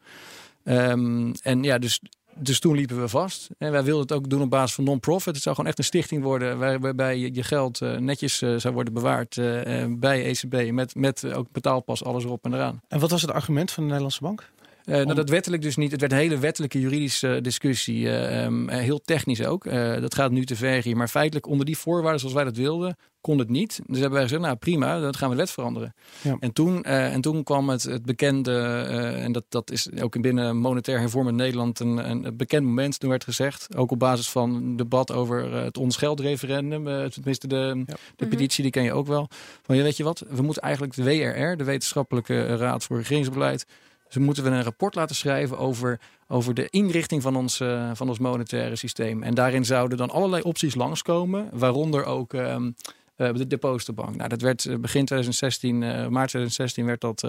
[0.66, 2.02] Ehm, en ja, dus,
[2.36, 3.50] dus toen liepen we vast.
[3.58, 5.34] En wij wilden het ook doen op basis van non-profit.
[5.34, 8.74] Het zou gewoon echt een stichting worden waar- waarbij je, geld eh, netjes eh, zou
[8.74, 9.36] worden bewaard
[10.00, 10.72] bij ECB.
[10.72, 12.82] Met, met ook betaalpas, alles erop en eraan.
[12.88, 14.50] En wat was het argument van de Nederlandse bank?
[14.86, 15.92] Eh, nou, dat wettelijk dus niet.
[15.92, 18.10] Het werd een hele wettelijke juridische discussie.
[18.10, 19.66] eh, ehm, eh, heel technisch ook.
[19.66, 20.98] Eh, dat gaat nu te ver hier.
[20.98, 23.80] Maar feitelijk onder die voorwaarden zoals wij dat wilden, kon het niet.
[23.86, 25.94] Dus hebben wij gezegd, nou prima, dan gaan we de wet veranderen.
[26.22, 26.38] Ja.
[26.40, 28.52] En, toen, eh, en toen kwam het, het bekende,
[28.90, 33.00] eh, en dat, dat is ook binnen monetair hervormend Nederland een, een, een bekend moment.
[33.00, 36.88] Toen werd gezegd, ook op basis van een debat over eh, het ons geld referendum,
[36.88, 37.96] eh, tenminste de, Ja.
[38.16, 38.30] de Mhm.
[38.30, 39.28] petitie, die ken je ook wel.
[39.64, 43.66] Van, ja, weet je wat, we moeten eigenlijk de WRR, de Wetenschappelijke Raad voor Regeringsbeleid,
[44.16, 48.10] dus moeten we een rapport laten schrijven over, over de inrichting van ons, eh, van
[48.10, 49.24] ons monetaire systeem.
[49.24, 52.72] En daarin zouden dan allerlei opties langskomen, waaronder ook ehm,
[53.16, 54.16] de depositobank.
[54.16, 55.80] Nou, dat werd begin 2016,
[56.12, 57.28] maart 2016 werd dat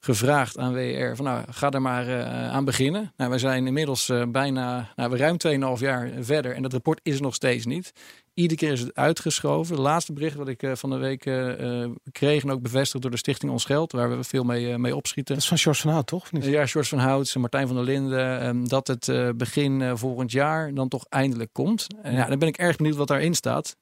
[0.00, 3.12] gevraagd aan WR van nou, ga er maar aan beginnen.
[3.16, 5.36] Nou, we zijn inmiddels bijna, nou, we ruim
[5.76, 7.92] 2,5 jaar verder en dat rapport is nog steeds niet.
[8.34, 9.74] Iedere keer is het uitgeschoven.
[9.74, 13.10] Het laatste bericht wat ik uh, van de week uh, kreeg en ook bevestigd door
[13.10, 15.34] de Stichting Ons Geld, waar we veel mee, mee opschieten.
[15.34, 16.32] Dat is van George van Hout, toch?
[16.32, 16.44] Niet?
[16.44, 18.40] ja, George van Hout, Martijn van der Linden.
[18.40, 21.86] Ehm, dat het begin volgend jaar dan toch eindelijk komt.
[22.02, 23.76] En ja, dan ben ik erg benieuwd wat daarin staat.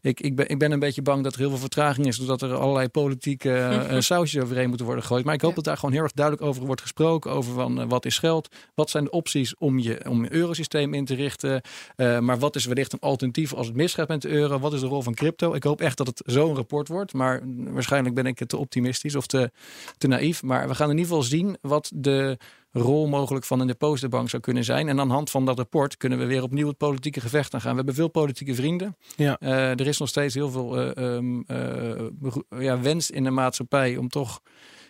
[0.00, 2.42] Ik, ik, ben, ik ben een beetje bang dat er heel veel vertraging is, doordat
[2.42, 5.24] er allerlei politieke sausjes overheen moeten worden gegooid.
[5.24, 7.30] Maar ik hoop dat daar gewoon heel erg duidelijk over wordt gesproken.
[7.30, 8.48] Over van wat is geld?
[8.74, 11.62] Wat zijn de opties om je, om je eurosysteem in te richten?
[11.96, 14.58] maar wat is wellicht een alternatief als het mis met de euro?
[14.58, 15.54] Wat is de rol van crypto?
[15.54, 17.12] Ik hoop echt dat het zo'n rapport wordt.
[17.12, 19.50] Maar waarschijnlijk ben ik te optimistisch of te,
[19.98, 20.42] te naïef.
[20.42, 22.38] Maar we gaan in ieder geval zien wat de
[22.72, 24.88] rol mogelijk van een depositobank zou kunnen zijn.
[24.88, 27.60] En aan de hand van dat rapport kunnen we weer opnieuw het politieke gevecht aan
[27.60, 27.70] gaan.
[27.70, 28.96] We hebben veel politieke vrienden.
[29.16, 29.36] Ja.
[29.40, 33.96] Uh, er is nog steeds heel veel uh, um, uh, ja, wens in de maatschappij
[33.96, 34.40] om toch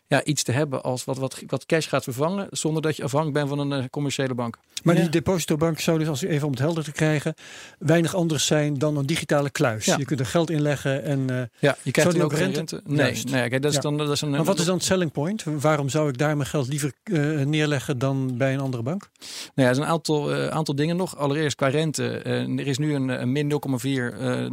[0.07, 3.39] ja, iets te hebben als wat, wat, wat cash gaat vervangen, zonder dat je afhankelijk
[3.39, 4.59] bent van een uh, commerciële bank.
[4.83, 7.35] Maar die depositobank zou dus, als u even om het helder te krijgen,
[7.79, 9.85] weinig anders zijn dan een digitale kluis.
[9.85, 12.59] Je kunt er geld inleggen en uh, ja, je krijgt ook rente.
[12.59, 12.81] rente.
[12.85, 14.31] Nee, nee kijk, dat is dan dat is een.
[14.31, 15.45] Maar wat is dan het selling point?
[15.45, 19.11] Waarom zou ik daar mijn geld liever uh, neerleggen dan bij een andere bank?
[19.21, 21.17] Nou ja, er zijn een aantal, aantal dingen nog.
[21.17, 22.19] Allereerst qua rente.
[22.23, 23.53] er is nu een, een min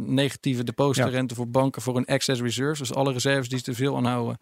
[0.00, 2.78] negatieve depositorente voor banken voor een excess reserves.
[2.78, 4.38] Dus alle reserves die ze te veel aanhouden,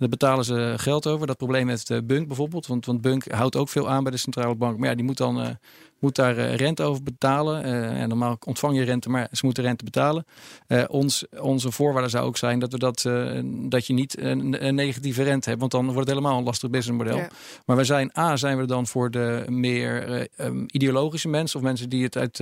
[0.00, 1.26] daar betalen ze geld over.
[1.26, 2.66] Dat probleem met uh, Bunk bijvoorbeeld.
[2.66, 4.78] Want, want Bunk houdt ook veel aan bij de centrale bank.
[4.78, 5.48] Maar ja, die moet dan uh,
[6.00, 7.62] moet daar uh, rente over betalen.
[7.62, 10.24] en normaal ontvang je rente, maar ze moeten rente betalen.
[10.88, 13.08] ons, onze voorwaarde zou ook zijn dat, we dat,
[13.70, 15.60] dat je niet een, een, negatieve rente hebt.
[15.60, 17.26] Want dan wordt het helemaal een lastig businessmodel.
[17.66, 21.58] Maar we zijn, A, zijn we dan voor de meer um, ideologische mensen.
[21.58, 22.40] Of mensen die het uit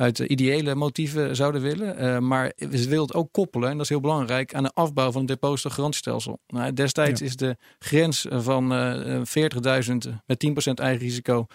[0.00, 2.04] uit ideële motieven zouden willen.
[2.04, 5.10] Uh, maar ze willen het ook koppelen, en dat is heel belangrijk, aan de afbouw
[5.10, 6.38] van het depositogarantiestelsel.
[6.46, 11.46] Nou, destijds is de grens van uh, eh, 40.000 met 10% eigen risico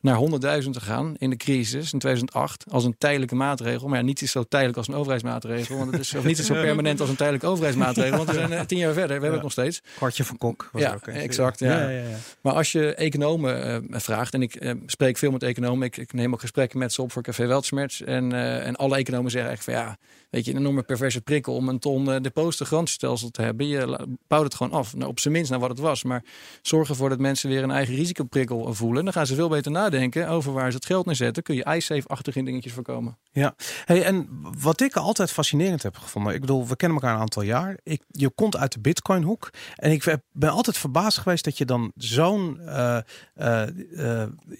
[0.00, 0.18] naar
[0.62, 3.88] 100.000 te gaan in de crisis in 2008 als een tijdelijke maatregel.
[3.88, 5.76] Maar ja, niet is zo tijdelijk als een overheidsmaatregel.
[5.76, 8.16] Want het is of niet zo permanent als een tijdelijke overheidsmaatregel.
[8.16, 9.06] Want we zijn uh, tien jaar verder.
[9.06, 9.82] We hebben het nog steeds.
[9.96, 10.68] Kwartje van Kok.
[10.72, 11.58] Was ja, ook exact.
[11.58, 11.88] Ja.
[11.88, 12.02] Ja,
[12.40, 15.86] Maar als je economen uh, vraagt, en ik uh, spreek veel met economen.
[15.86, 18.00] Ik, ik, neem ook gesprekken met ze op voor Café Weltschmerz.
[18.00, 18.32] En,
[18.62, 19.98] en alle economen zeggen eigenlijk van ja,
[20.30, 23.66] weet je, een enorme perverse prikkel om een ton uh, depositogarantiestelsel te hebben.
[23.66, 24.94] Je bouwt het gewoon af.
[24.94, 26.02] Nou, op zijn minst naar wat het was.
[26.02, 26.24] Maar
[26.62, 29.04] zorg ervoor dat mensen weer een eigen risicoprikkel voelen.
[29.04, 32.42] Dan gaan ze veel beter nadenken over waar ze het geld neerzetten, kun je iSafe-achtige
[32.42, 33.16] dingetjes voorkomen.
[33.32, 33.54] Ja,
[33.84, 37.42] hey, en wat ik altijd fascinerend heb gevonden, ik bedoel, we kennen elkaar een aantal
[37.42, 37.78] jaar.
[37.82, 41.92] Ik, je komt uit de Bitcoin-hoek en ik ben altijd verbaasd geweest dat je dan
[41.96, 42.98] zo'n uh,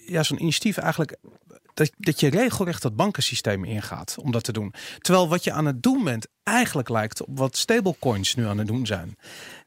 [0.05, 1.17] ja, zo'n initiatief eigenlijk
[1.77, 4.73] dat, dat je regelrecht dat bankensysteem ingaat om dat te doen.
[4.99, 8.67] Terwijl wat je aan het doen bent eigenlijk lijkt op wat stablecoins nu aan het
[8.67, 9.17] doen zijn.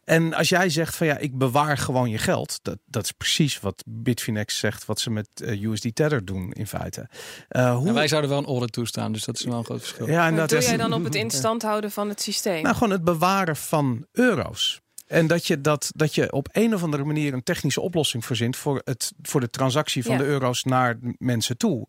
[0.04, 3.60] En als jij zegt van ja, ik bewaar gewoon je geld, dat, dat is precies
[3.60, 7.08] wat Bitfinex zegt, wat ze met uh, eh, USD Tether doen in feite.
[7.50, 7.92] Uh, hoe...
[7.92, 10.06] wij zouden wel een order toestaan, dus dat is wel een groot verschil.
[10.06, 12.62] Ja, en dat doe jij dan op het instand houden van het systeem?
[12.62, 14.80] Nou, gewoon het bewaren van euro's.
[15.10, 18.56] En dat je, dat, dat je op een of andere manier een technische oplossing verzint
[18.56, 21.86] voor, het, voor de transactie van de euro's naar mensen toe.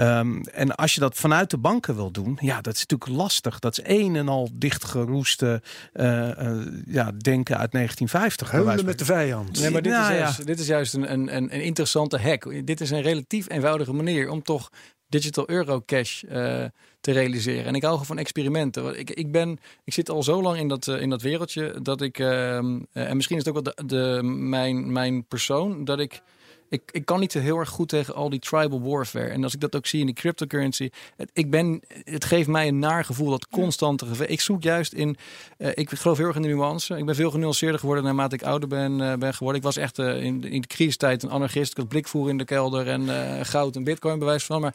[0.00, 3.58] Um, en als je dat vanuit de banken wil doen, ja, dat is natuurlijk lastig.
[3.58, 5.62] Dat is een en al dichtgeroeste
[5.92, 8.50] uh, uh, ja, denken uit 1950.
[8.50, 9.60] Huilen met de vijand.
[9.60, 12.66] Nee, maar dit, nou, is, juist, dit is juist een, een, een interessante hack.
[12.66, 14.70] Dit is een relatief eenvoudige manier om toch
[15.08, 16.64] digital euro cash uh,
[17.04, 17.64] te realiseren.
[17.64, 18.98] En ik hou van experimenten.
[18.98, 22.00] Ik, ik, ben, ik zit al zo lang in dat, uh, in dat wereldje dat
[22.00, 26.22] ik, uh, en misschien is het ook wel de, de, mijn, mijn persoon, dat ik
[26.68, 29.28] ik, ik kan niet heel erg goed tegen al die tribal warfare.
[29.28, 30.90] En als ik dat ook zie in die cryptocurrency.
[31.16, 34.30] Het, ik ben, het geeft mij een naar gevoel dat constante gevecht.
[34.30, 35.16] Ik zoek juist in.
[35.58, 36.96] Uh, ik geloof heel erg in de nuance.
[36.96, 39.60] Ik ben veel genuanceerder geworden naarmate ik ouder ben, uh, ben geworden.
[39.60, 41.70] Ik was echt uh, in, in de crisistijd een anarchist.
[41.70, 43.08] Ik had blikvoer in de kelder en
[43.46, 44.60] goud en bitcoin bewijs van.
[44.60, 44.74] Maar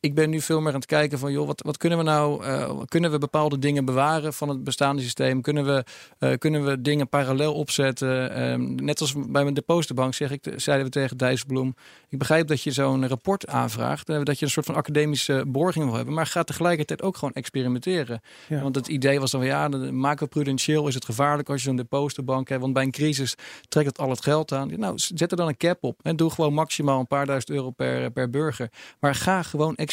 [0.00, 2.44] ik ben nu veel meer aan het kijken van, joh, wat, wat kunnen we nou,
[2.44, 5.40] uh, kunnen we bepaalde dingen bewaren van het bestaande systeem?
[5.40, 5.84] Kunnen we,
[6.18, 8.42] uh, kunnen we dingen parallel opzetten?
[8.42, 11.74] Um, net als bij mijn depositobank zeg ik, zeiden we tegen Dijsselbloem,
[12.08, 15.84] ik begrijp dat je zo'n rapport aanvraagt, uh, dat je een soort van academische borging
[15.84, 18.20] wil hebben, maar ga tegelijkertijd ook gewoon experimenteren.
[18.48, 18.62] Ja.
[18.62, 22.60] Want het idee was dan, ja, macro-prudentieel is het gevaarlijk als je zo'n depositobank hebt,
[22.60, 23.34] want bij een crisis
[23.68, 24.70] trekt het al het geld aan.
[24.76, 27.70] Nou, zet er dan een cap op en doe gewoon maximaal een paar duizend euro
[27.70, 28.70] per, per burger.
[29.00, 29.86] Maar ga gewoon experimenteren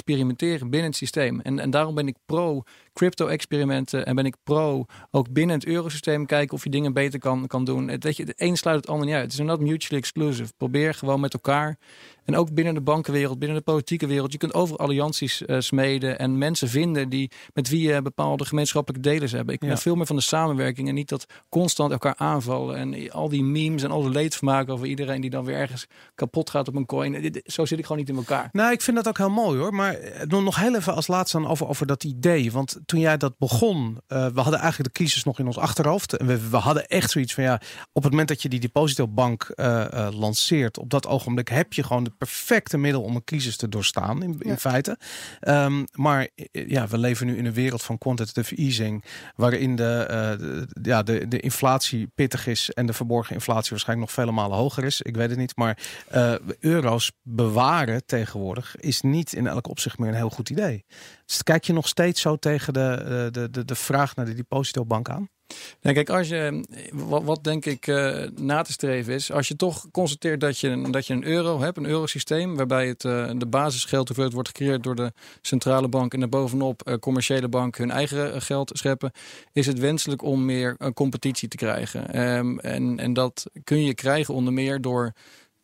[0.70, 1.40] binnen het systeem.
[1.42, 2.64] En, en daarom ben ik pro
[2.96, 7.48] crypto-experimenten en ben ik pro ook binnen het eurosysteem kijken of je dingen beter kan,
[7.48, 7.88] kan doen.
[7.88, 9.24] Het, weet je, het een sluit het ander niet uit.
[9.24, 10.54] Het is not mutually exclusive.
[10.58, 11.78] Probeer gewoon met elkaar
[12.26, 14.32] en ook binnen de bankenwereld, binnen de politieke wereld.
[14.32, 19.10] Je kunt over allianties uh, smeden en mensen vinden die, met wie je bepaalde gemeenschappelijke
[19.10, 19.54] delen hebben.
[19.54, 22.78] Ik ben veel meer van de samenwerking en niet dat constant elkaar aanvallen.
[22.78, 26.50] En al die memes en al de leedvermaken over iedereen die dan weer ergens kapot
[26.50, 27.42] gaat op een coin.
[27.46, 28.50] Zo zit ik gewoon niet in elkaar.
[28.52, 29.74] Nou, ik vind dat ook heel mooi hoor.
[29.74, 32.52] Maar eh, nog heel even als laatste dan over, over dat idee.
[32.52, 36.18] Want toen jij dat begon, uh, we hadden eigenlijk de crisis nog in ons achterhoofd.
[36.18, 37.62] En we, we hadden echt zoiets van ja,
[37.92, 41.84] op het moment dat je die depositobank uh, uh, lanceert, op dat ogenblik heb je
[41.84, 44.98] gewoon de perfecte middel om een crisis te doorstaan, in, in feite.
[45.42, 49.04] Um, maar ja, we leven nu in een wereld van quantitative easing,
[49.36, 50.06] waarin de,
[50.74, 54.58] de, ja, de, de inflatie pittig is en de verborgen inflatie waarschijnlijk nog vele malen
[54.58, 55.02] hoger is.
[55.02, 55.78] Ik weet het niet, maar
[56.60, 60.86] euro's bewaren tegenwoordig is niet in elk opzicht meer een heel goed idee.
[61.26, 65.10] Dus kijk je nog steeds zo tegen de, de, de, de vraag naar de depositobank
[65.10, 65.30] aan?
[65.82, 69.92] Nou, kijk, als je, wat, denk ik uh, na te streven is, als je toch
[69.92, 74.16] constateert dat je, dat je een euro hebt, een eurosysteem, waarbij het, uh, de basisgeld
[74.16, 79.12] wordt gecreëerd door de centrale bank en daarbovenop uh, commerciële banken hun eigen geld scheppen,
[79.52, 82.22] is het wenselijk om meer competitie te krijgen.
[82.22, 85.14] Um, en, en dat kun je krijgen onder meer door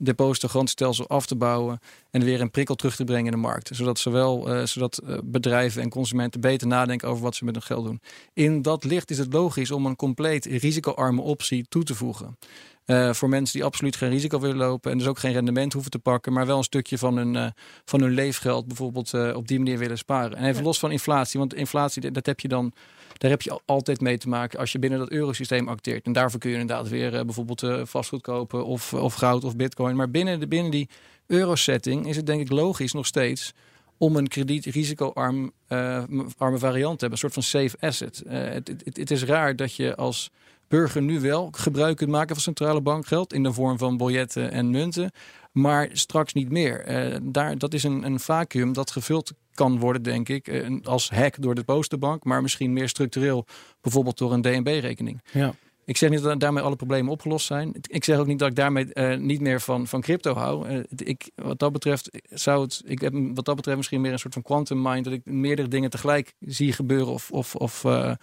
[0.03, 1.79] depositogarantstelsel af te bouwen
[2.11, 3.69] en weer een prikkel terug te brengen in de markt.
[3.73, 7.63] Zodat zowel uh, zodat uh, bedrijven en consumenten beter nadenken over wat ze met hun
[7.63, 8.01] geld doen.
[8.33, 12.37] In dat licht is het logisch om een compleet risicoarme optie toe te voegen.
[12.85, 15.91] Uh, voor mensen die absoluut geen risico willen lopen en dus ook geen rendement hoeven
[15.91, 17.53] te pakken, maar wel een stukje van hun,
[17.85, 20.37] van hun leefgeld bijvoorbeeld op die manier willen sparen.
[20.37, 20.63] En even ja.
[20.63, 22.73] los van inflatie, want inflatie dat heb je dan
[23.21, 26.05] daar heb je altijd mee te maken als je binnen dat eurosysteem acteert.
[26.05, 29.55] En daarvoor kun je inderdaad weer uh, bijvoorbeeld uh, vastgoed kopen of, of goud of
[29.55, 29.95] bitcoin.
[29.95, 30.89] Maar binnen, de, binnen die
[31.27, 33.53] eurosetting is het denk ik logisch nog steeds
[33.97, 36.03] om een kredietrisicoarme uh,
[36.37, 37.11] variant te hebben.
[37.11, 38.23] Een soort van safe asset.
[38.27, 40.29] Het, is raar dat je als
[40.67, 44.69] burger nu wel gebruik kunt maken van centrale bankgeld in de vorm van biljetten en
[44.69, 45.11] munten,
[45.51, 46.85] maar straks niet meer.
[47.23, 49.31] Daar, dat is een, een vacuüm dat gevuld
[49.61, 53.45] kan worden, denk ik, uh, als hack door de postenbank, maar misschien meer structureel,
[53.81, 55.21] bijvoorbeeld door een DNB-rekening.
[55.31, 55.53] Ja.
[55.91, 57.73] Ik zeg niet dat daarmee alle problemen opgelost zijn.
[57.81, 60.69] Ik zeg ook niet dat ik daarmee uh, niet meer van, van crypto hou.
[60.69, 62.81] Uh, ik, wat dat betreft zou het.
[62.85, 65.03] Ik heb wat dat betreft misschien meer een soort van quantum mind.
[65.03, 67.13] Dat ik meerdere dingen tegelijk zie gebeuren.
[67.13, 68.13] Of, of, of uh,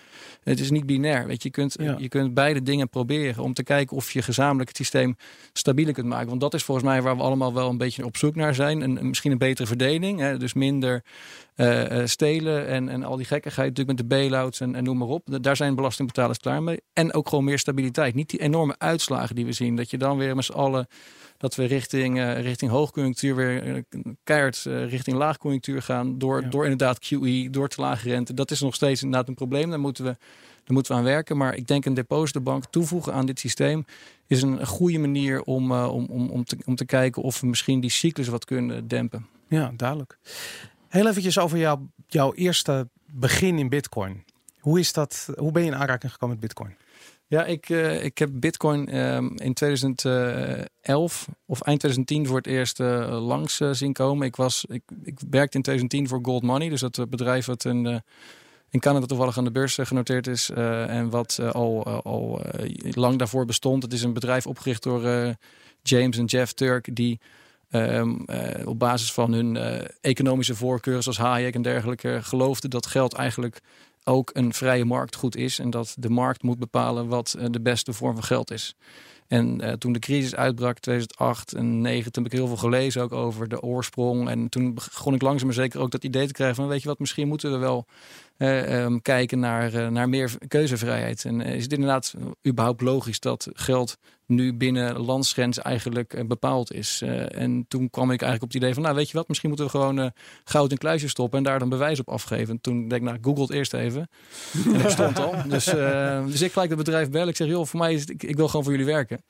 [0.42, 1.26] het is niet binair.
[1.26, 1.96] Weet je, je kunt, ja.
[1.98, 5.16] je kunt beide dingen proberen om te kijken of je gezamenlijk het systeem
[5.52, 6.28] stabieler kunt maken.
[6.28, 8.82] Want dat is volgens mij waar we allemaal wel een beetje op zoek naar zijn.
[8.82, 10.20] En misschien een betere verdeling.
[10.20, 10.36] Hè?
[10.36, 11.02] Dus minder
[11.58, 15.08] uh, stelen en, en al die gekkigheid natuurlijk met de bailouts en, en noem maar
[15.08, 15.42] op.
[15.42, 16.80] Daar zijn belastingbetalers klaar mee.
[16.92, 18.14] En ook gewoon meer stabiliteit.
[18.14, 19.76] Niet die enorme uitslagen die we zien.
[19.76, 20.88] Dat je dan weer met z'n allen
[21.36, 23.82] dat we richting, uh, richting hoogconjunctuur weer uh,
[24.24, 26.18] keihard uh, richting laagconjunctuur gaan.
[26.18, 26.48] Door, ja.
[26.48, 28.34] door inderdaad QE, door te lage rente.
[28.34, 29.70] Dat is nog steeds inderdaad een probleem.
[29.70, 30.16] Daar moeten we,
[30.64, 31.36] daar moeten we aan werken.
[31.36, 33.84] Maar ik denk een depositobank toevoegen aan dit systeem
[34.26, 37.80] is een goede manier om, om, om, om, te, om te kijken of we misschien
[37.80, 39.26] die cyclus wat kunnen dempen.
[39.48, 40.18] Ja, duidelijk.
[40.88, 44.24] Heel eventjes over jou, jouw eerste begin in Bitcoin.
[44.58, 46.76] Hoe, is dat, hoe ben je in aanraking gekomen met Bitcoin?
[47.26, 52.80] Ja, ik, uh, ik heb Bitcoin um, in 2011 of eind 2010 voor het eerst
[52.80, 54.26] uh, langs uh, zien komen.
[54.26, 58.02] Ik, was, ik, ik werkte in 2010 voor Gold Money, dus dat bedrijf wat in,
[58.70, 62.42] in Canada toevallig aan de beurs genoteerd is en wat al, al
[62.80, 63.82] lang daarvoor bestond.
[63.82, 65.02] Het is een bedrijf opgericht door
[65.82, 67.20] James en Jeff Turk, die
[67.70, 72.86] Um, uh, op basis van hun uh, economische voorkeuren, zoals Hayek en dergelijke, geloofde dat
[72.86, 73.60] geld eigenlijk
[74.04, 75.58] ook een vrije markt goed is.
[75.58, 78.74] En dat de markt moet bepalen wat uh, de beste vorm van geld is.
[79.26, 83.12] En toen de crisis uitbrak, 2008 en 2009, toen heb ik heel veel gelezen ook
[83.12, 84.28] over de oorsprong.
[84.28, 86.88] En toen begon ik langzaam maar zeker ook dat idee te krijgen van, weet je
[86.88, 87.86] wat, misschien moeten we wel
[88.38, 91.24] uh, um, kijken naar, uh, naar meer keuzevrijheid.
[91.24, 92.14] En uh, is het inderdaad
[92.46, 97.02] überhaupt logisch dat geld nu binnen landsgrens eigenlijk bepaald is?
[97.28, 99.66] en toen kwam ik eigenlijk op het idee van, nou weet je wat, misschien moeten
[99.66, 100.12] we gewoon
[100.44, 102.54] goud in kluisjes stoppen en daar dan bewijs op afgeven.
[102.54, 104.08] En toen denk ik, nou, google het eerst even.
[104.74, 105.34] en ik stond al.
[105.48, 105.64] Dus,
[106.32, 107.28] dus ik gelijk het bedrijf bellen.
[107.28, 109.20] Ik zeg, joh, voor mij is het, ik, ik wil gewoon voor jullie werken.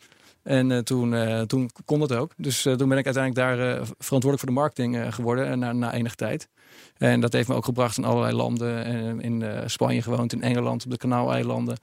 [0.43, 2.33] En uh, toen, uh, toen kon dat ook.
[2.37, 6.15] Dus uh, toen ben ik uiteindelijk daar verantwoordelijk voor de marketing geworden na, na enige
[6.15, 6.49] tijd.
[6.97, 9.21] En dat heeft me ook gebracht in allerlei landen.
[9.21, 11.77] In Spanje gewoond, in Engeland, op de Kanaaleilanden.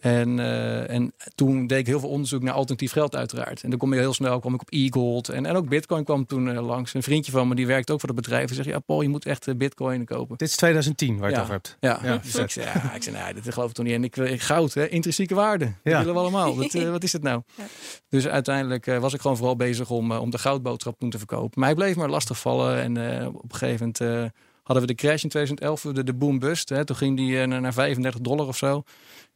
[0.00, 3.62] En, uh, en toen deed ik heel veel onderzoek naar alternatief geld uiteraard.
[3.62, 5.28] En dan kom je heel snel kwam ik op e-gold.
[5.28, 6.94] En, en ook bitcoin kwam toen uh, langs.
[6.94, 8.48] Een vriendje van me die werkt ook voor het bedrijf.
[8.48, 10.36] En zegt, ja Paul, je moet echt uh, bitcoin kopen.
[10.36, 11.42] Dit is 2010 waar je ja.
[11.42, 11.76] het over hebt.
[11.80, 12.16] Ja, ja.
[12.16, 13.94] Dus ik zei, ja, ik zei nee, dit geloof ik toch niet.
[13.94, 15.64] En ik, ik goud, hè, intrinsieke waarde.
[15.64, 15.98] Dat ja.
[15.98, 16.56] willen we allemaal.
[16.56, 17.42] Wat, wat is het nou?
[17.54, 17.64] Ja.
[18.08, 21.60] Dus uiteindelijk was ik gewoon vooral bezig om, om de goudboodschap toen te verkopen.
[21.60, 22.80] Maar hij bleef maar lastig vallen.
[22.80, 24.32] En op een gegeven moment
[24.62, 26.68] hadden we de crash in 2011, de, de boom bust.
[26.68, 26.84] Hè.
[26.84, 28.84] Toen ging die naar 35 dollar of zo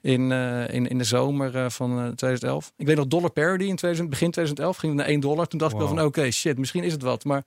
[0.05, 0.33] in,
[0.71, 2.73] in, in de zomer van 2011.
[2.77, 5.47] Ik weet nog dollar parity in 2000, begin 2011 ging het naar 1 dollar.
[5.47, 7.25] Toen dacht ik wel van oké, shit, misschien is het wat.
[7.25, 7.45] Maar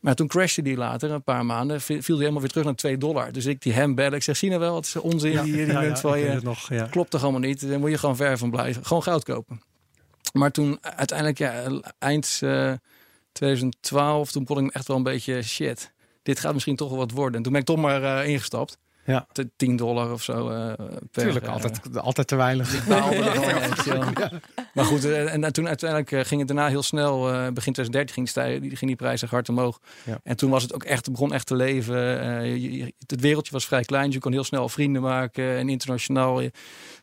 [0.00, 2.98] maar toen crashte die later, een paar maanden, viel hij helemaal weer terug naar 2
[2.98, 3.32] dollar.
[3.32, 4.12] Dus ik die hem bellen.
[4.12, 5.32] Ik zeg, zie nou wel, het is onzin.
[5.32, 6.86] Ja, die, die ja, van je, nog, ja.
[6.86, 7.68] klopt er allemaal niet.
[7.68, 8.86] Daar moet je gewoon ver van blijven.
[8.86, 9.62] Gewoon goud kopen.
[10.32, 12.72] Maar toen uiteindelijk, ja, eind uh,
[13.32, 15.92] 2012, toen begon ik echt wel een beetje shit.
[16.22, 17.36] Dit gaat misschien toch wel wat worden.
[17.36, 18.78] En toen ben ik toch maar uh, ingestapt.
[19.12, 19.26] Ja.
[19.56, 20.50] 10 dollar of zo.
[20.50, 20.72] Uh,
[21.10, 22.86] per, Tuurlijk, uh, altijd, altijd te weinig.
[24.74, 27.20] Maar goed, uh, en, toen uiteindelijk ging het daarna heel snel.
[27.52, 29.80] begin 2013 ging, stijgen, ging die prijs hard omhoog.
[30.04, 30.20] Ja.
[30.22, 31.96] En toen was het ook echt, begon echt te leven.
[32.60, 34.04] Je, het wereldje was vrij klein.
[34.04, 35.56] Dus je kon heel snel vrienden maken.
[35.56, 36.40] En internationaal.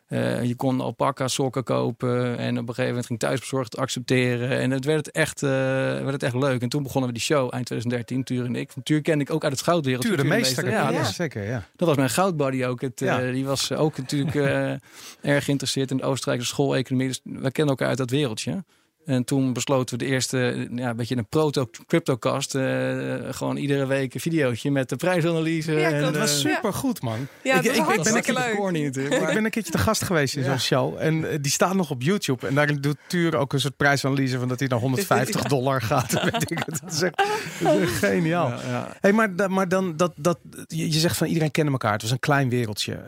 [0.10, 4.50] Uh, je kon alpaca sokken kopen en op een gegeven moment ging thuisbezorgd accepteren.
[4.50, 6.62] En het werd echt, uh, werd het echt leuk.
[6.62, 8.72] En toen begonnen we die show eind 2013, Tuur en ik.
[8.72, 10.06] Van Tuur kende ik ook uit het goudwereld.
[10.06, 11.44] Tuur de meester, ja, ja, zeker.
[11.44, 11.64] Ja.
[11.76, 12.82] Dat was mijn goudbuddy ook.
[12.82, 14.36] Het, uh, die was ook natuurlijk
[15.22, 17.08] erg geïnteresseerd in de Oostenrijkse school-economie.
[17.08, 18.64] Dus we kennen elkaar uit dat wereldje.
[19.06, 22.56] En toen besloten we de eerste, ja, een beetje een proto-cryptocast.
[22.56, 25.72] Uh, gewoon iedere week een videootje met de prijsanalyse.
[25.72, 27.28] Ja, en, dat was uh, super goed, man.
[27.44, 28.56] Ja, ik, ik, ik, ben een keer leuk.
[28.56, 30.96] Corny, natuurlijk, ik ben een keertje te gast geweest in zo'n show.
[31.00, 32.48] En uh, die staat nog op YouTube.
[32.48, 36.12] En daarin doet Tuur ook een soort prijsanalyse van dat hij naar 150 dollar gaat.
[36.24, 36.66] weet ik.
[36.66, 37.24] Dat is echt,
[37.60, 38.54] dat is echt geniaal.
[39.02, 41.94] Hey, maar, maar dan, dat, dat, je zegt van iedereen kende elkaar.
[41.94, 43.00] Het was een klein wereldje.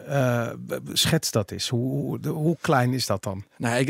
[0.94, 1.70] schets dat eens.
[1.70, 3.44] Hoe, hoe, hoe klein is dat dan?
[3.58, 3.88] Nou, ik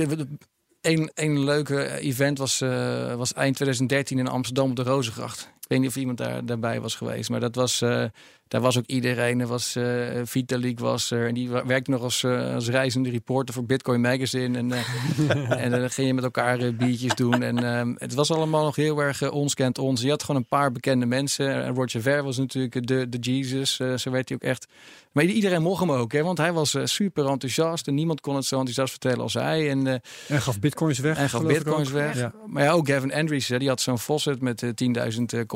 [1.13, 5.49] een leuke event was, uh, was eind 2013 in Amsterdam op de Rozengracht.
[5.67, 8.03] Ik weet niet of iemand daar, daarbij was geweest, maar dat was, uh,
[8.47, 9.39] daar was ook iedereen.
[9.39, 13.65] Er was uh, Vitalik was er en die werkte nog als, als reizende reporter voor
[13.65, 14.57] Bitcoin Magazine.
[14.57, 14.71] En,
[15.63, 17.43] en dan ging je met elkaar biertjes doen.
[17.43, 20.01] En ehm, het was allemaal nog heel erg ons kent ons.
[20.01, 21.67] Je had gewoon een paar bekende mensen.
[21.67, 23.75] Roger Ver was natuurlijk de, de Jesus.
[23.75, 24.67] zo werd hij ook echt
[25.11, 28.45] maar iedereen mocht hem ook, hè, want hij was super enthousiast en niemand kon het
[28.45, 29.69] zo enthousiast vertellen als hij.
[29.69, 29.87] En,
[30.27, 31.17] en gaf bitcoins weg.
[31.17, 32.17] En gaf bitcoins weg.
[32.17, 32.33] Ja.
[32.45, 34.69] Maar ja, ook Gavin Andrews, hè, die had zo'n faucet met uh,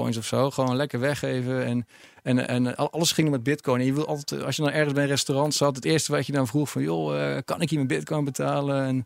[0.02, 0.52] 10.000 coins of zo.
[0.52, 1.66] Gewoon lekker weggeven.
[1.66, 1.86] En,
[2.24, 3.80] en, en alles ging met bitcoin.
[3.80, 6.26] En je wil altijd, als je dan ergens bij een restaurant zat, het eerste wat
[6.26, 8.86] je dan vroeg van, joh, kan ik hier mijn bitcoin betalen?
[8.86, 9.06] En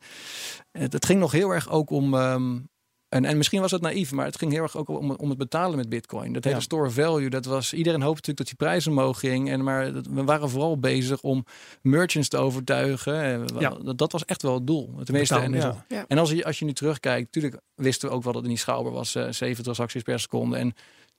[0.72, 2.70] het ging nog heel erg ook om, um,
[3.16, 5.38] en, en misschien was het naïef, maar het ging heel erg ook om, om het
[5.38, 6.34] betalen met Bitcoin.
[6.34, 9.50] Dat hele store value, dat was iedereen hoopte natuurlijk dat die prijzen omhoog ging.
[9.50, 11.46] En maar we waren vooral bezig om
[11.82, 13.46] merchants te overtuigen.
[13.60, 13.70] Ja.
[13.70, 15.00] Dat, dat was echt wel het doel.
[15.04, 16.06] Tenminste, en, ja.
[16.08, 18.60] en als je, als je nu terugkijkt, natuurlijk wisten we ook wel dat het niet
[18.60, 19.16] schaalbaar was.
[19.16, 20.58] Uh, zeven transacties per seconde.
[20.58, 20.74] En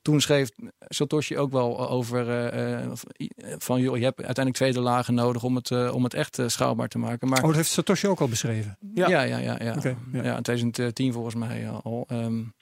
[0.07, 0.49] toen schreef
[0.89, 2.93] Satoshi ook wel over uh,
[3.59, 6.89] van joh, je hebt uiteindelijk tweede lagen nodig om het, uh, om het echt schaalbaar
[6.89, 7.29] te maken.
[7.29, 8.79] Maar, oh, dat heeft Satoshi ook al beschreven?
[8.95, 9.57] Ja, ja, ja, ja.
[9.63, 9.75] ja.
[9.77, 10.23] Okay, ja.
[10.23, 12.07] ja in 2010 volgens mij al.
[12.13, 12.55] Um,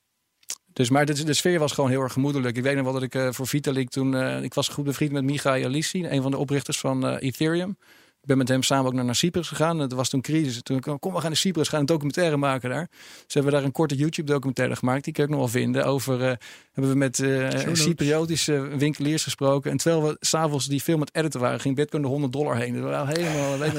[0.73, 2.57] dus, maar de, de, sfeer was gewoon heel erg gemoedelijk.
[2.57, 4.15] Ik weet nog wel dat ik voor Vitalik toen...
[4.43, 7.77] ik was goed bevriend met Michael Alissi, een van de oprichters van Ethereum.
[8.25, 9.79] Ik ben met hem samen ook naar, Cyprus gegaan.
[9.79, 10.63] Het was toen crisis.
[10.63, 12.89] Toen kom we gaan naar Cyprus, gaan een documentaire maken daar.
[13.27, 15.05] Ze hebben daar een korte YouTube documentaire gemaakt.
[15.05, 15.85] Die je ook nog wel vinden.
[15.85, 16.33] Over uh,
[16.73, 19.71] hebben we met uh, Cypriotische winkeliers gesproken.
[19.71, 22.75] En terwijl we s'avonds die film met editen waren, ging Bitcoin de 100 dollar heen.
[22.75, 23.61] Dat was helemaal,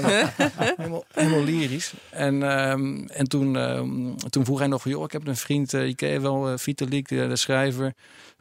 [0.77, 1.93] helemaal, helemaal, lyrisch.
[2.09, 5.87] En, um, en toen, um, toen vroeg hij nog joh, ik heb een vriend, uh,
[5.87, 7.93] je ken je wel, Vitalik, de, de schrijver.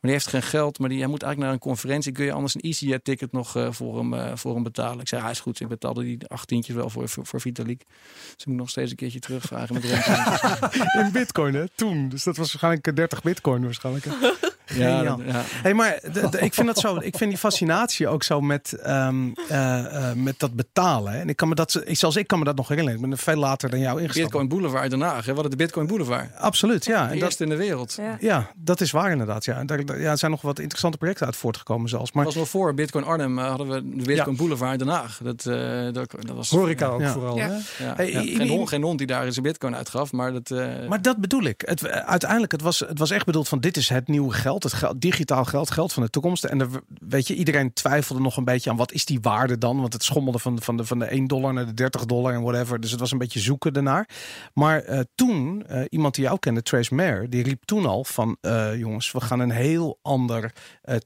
[0.04, 2.12] Maar die heeft geen geld, maar die, hij moet eigenlijk naar een conferentie.
[2.12, 5.00] Kun je anders een EasyJet ticket nog uh, voor, hem, uh, voor hem betalen?
[5.00, 5.60] Ik zei, hij is goed.
[5.60, 7.84] Ik betaalde die achttientjes wel voor, voor, voor Vitalik.
[8.32, 9.84] Dus ik moet nog steeds een keertje terugvragen met
[11.04, 11.64] In bitcoin, hè?
[11.74, 12.08] Toen.
[12.08, 14.06] Dus dat was waarschijnlijk 30 bitcoin waarschijnlijk.
[14.66, 15.18] Ja, ja.
[15.62, 15.98] Hey, maar
[16.38, 16.96] ik vind dat zo.
[17.00, 21.20] Ik vind die fascinatie ook zo met, um, uh, uh, met dat betalen.
[21.20, 23.00] En ik kan me dat, zelfs ik kan me dat nog herinneren.
[23.00, 24.24] Ik ben veel later dan jou ingestapt.
[24.24, 25.26] Bitcoin Boulevard Den Haag.
[25.26, 25.34] Hè?
[25.34, 26.36] Wat de Bitcoin Boulevard.
[26.36, 27.10] Absoluut, ja.
[27.10, 27.94] En dat in de wereld.
[27.96, 28.16] Ja.
[28.20, 28.50] ja.
[28.56, 29.44] dat is waar inderdaad.
[29.44, 29.64] Ja.
[29.64, 32.12] Daar, ja, er zijn nog wat interessante projecten uit voortgekomen zelfs.
[32.12, 35.20] Maar was nog voor Bitcoin Arnhem uh, hadden we de Bitcoin Boulevard Den Haag.
[35.22, 37.38] Dat, uh, dat, dat was horeca ook vooral.
[37.38, 37.50] Hè?
[37.76, 40.50] Hey, geen, hond, geen hond die daar zijn Bitcoin uitgaf, maar dat.
[40.50, 40.88] Uh...
[40.88, 41.62] Maar dat bedoel ik.
[41.66, 44.72] Het, uiteindelijk het was het was echt bedoeld van dit is het nieuwe geld, het
[44.72, 46.44] geld digitaal geld, geld van de toekomst.
[46.44, 49.80] En weet je, iedereen twijfelde nog een beetje aan wat is die waarde dan?
[49.80, 52.42] Want het schommelde van, van, de, van de 1 dollar naar de 30 dollar en
[52.42, 52.80] whatever.
[52.80, 54.08] Dus het was een beetje zoeken daarnaar.
[54.54, 58.36] Maar uh, toen, uh, iemand die jou kende, Trace Mayer, die riep toen al van
[58.42, 60.52] uh, jongens, we gaan een heel ander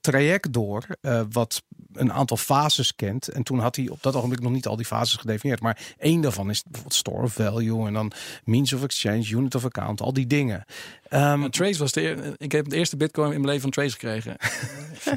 [0.01, 0.87] traject door.
[1.31, 1.62] wat
[1.93, 3.29] een aantal fases kent.
[3.29, 5.61] En toen had hij op dat ogenblik nog niet al die fases gedefinieerd.
[5.61, 8.12] Maar één daarvan is bijvoorbeeld store of value en dan
[8.45, 10.64] means of exchange, unit of account, al die dingen.
[11.11, 14.37] Um, Trace was de, ik heb de eerste bitcoin in mijn leven van Trace gekregen.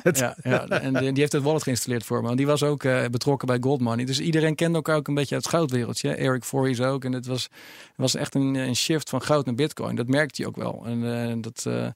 [0.20, 2.30] ja, ja, en die, heeft het wallet geïnstalleerd voor me.
[2.30, 4.06] En die was ook uh, betrokken bij Gold Money.
[4.06, 6.16] Dus iedereen kende elkaar ook een beetje uit het goudwereldje.
[6.16, 7.06] Eric Voorhees ook.
[7.06, 7.48] En het was,
[7.96, 9.96] was echt een, een shift van goud naar bitcoin.
[9.96, 10.84] Dat merkte hij ook wel.
[10.86, 11.64] En uh, dat...
[11.68, 11.88] Uh,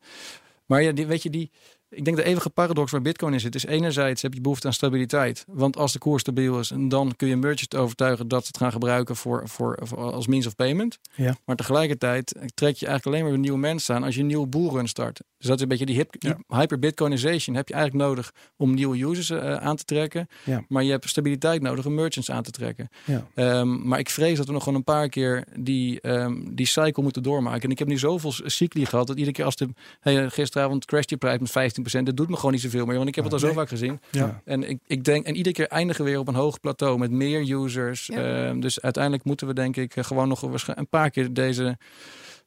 [0.65, 1.51] maar ja, die, weet je, die,
[1.89, 4.73] ik denk de eeuwige paradox waar Bitcoin in zit, is enerzijds heb je behoefte aan
[4.73, 5.45] stabiliteit.
[5.47, 8.71] Want als de koers stabiel is, dan kun je merchants overtuigen dat ze het gaan
[8.71, 10.99] gebruiken voor, voor, als means of payment.
[11.15, 11.35] Ja.
[11.45, 14.47] Maar tegelijkertijd trek je eigenlijk alleen maar weer nieuwe mensen aan als je een nieuwe
[14.47, 15.21] bullrun start.
[15.37, 19.03] Dus dat is een beetje die, hip, die hyper-Bitcoinization heb je eigenlijk nodig om nieuwe
[19.03, 20.27] users uh, aan te trekken.
[20.43, 20.65] Ja.
[20.67, 22.89] Maar je hebt stabiliteit nodig om merchants aan te trekken.
[23.05, 23.27] Ja.
[23.59, 27.03] Um, maar ik vrees dat we nog gewoon een paar keer die, um, die cycle
[27.03, 27.61] moeten doormaken.
[27.61, 29.69] En ik heb nu zoveel cycli gehad dat iedere keer als de
[29.99, 31.74] hey, gisteravond crasht je prijs met 15%.
[31.83, 33.99] Dat doet me gewoon niet zoveel meer, want ik heb het al zo vaak gezien.
[34.11, 34.41] Ja.
[34.45, 37.11] En ik, ik denk, en iedere keer eindigen we weer op een hoog plateau met
[37.11, 38.05] meer users.
[38.05, 38.47] Ja.
[38.47, 41.77] Um, dus uiteindelijk moeten we denk ik gewoon nog een paar keer deze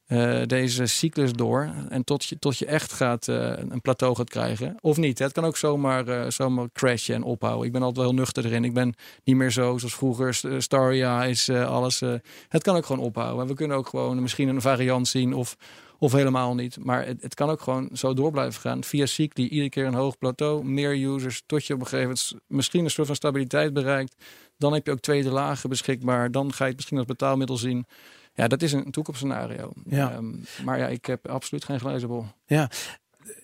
[0.09, 1.71] uh, deze cyclus door.
[1.89, 4.77] En tot je, tot je echt gaat, uh, een plateau gaat krijgen.
[4.81, 5.19] Of niet.
[5.19, 7.67] Het kan ook zomaar, uh, zomaar crashen en ophouden.
[7.67, 8.65] Ik ben altijd wel heel nuchter erin.
[8.65, 10.35] Ik ben niet meer zo zoals vroeger.
[10.59, 12.01] Staria is alles.
[12.49, 13.47] het kan ook gewoon ophouden.
[13.47, 15.35] We kunnen ook gewoon misschien een variant zien.
[15.35, 15.57] Of,
[15.99, 16.85] of helemaal niet.
[16.85, 18.85] Maar het, het kan ook gewoon zo door blijven gaan.
[18.85, 19.49] Via cycli.
[19.49, 20.65] Iedere keer een hoog plateau.
[20.65, 21.43] Meer users.
[21.47, 24.15] Tot je op een gegeven moment misschien een soort van stabiliteit bereikt.
[24.57, 26.31] Dan heb je ook tweede lagen beschikbaar.
[26.31, 27.87] Dan ga je het misschien als betaalmiddel zien.
[28.35, 29.73] Ja, dat is een toekomstscenario.
[29.85, 30.17] Ja.
[30.17, 32.25] Um, maar ja, ik heb absoluut geen glazen bol.
[32.47, 32.71] Ja,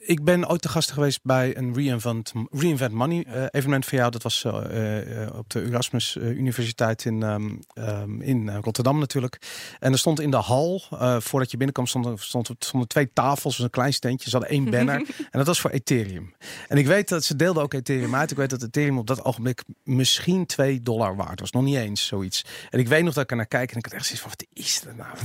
[0.07, 4.11] ik ben ooit te gast geweest bij een Reinvent, Reinvent Money uh, evenement van jou.
[4.11, 9.39] Dat was uh, uh, op de Erasmus Universiteit in, um, um, in Rotterdam natuurlijk.
[9.81, 10.83] En er stond in de hal,
[11.19, 14.31] voordat je binnenkwam, stonden, stond, stonden twee tafels, een klein steentje.
[14.31, 14.97] Ze hadden één banner
[15.31, 16.35] en dat was voor Ethereum.
[16.69, 18.31] En ik weet dat ze deelden ook Ethereum uit.
[18.31, 21.51] Ik weet dat Ethereum op dat ogenblik misschien 2 dollar waard was.
[21.51, 22.45] Nog niet eens zoiets.
[22.71, 24.31] En ik weet nog dat ik er naar kijk en ik had echt zoiets van,
[24.31, 25.17] wat is er nou?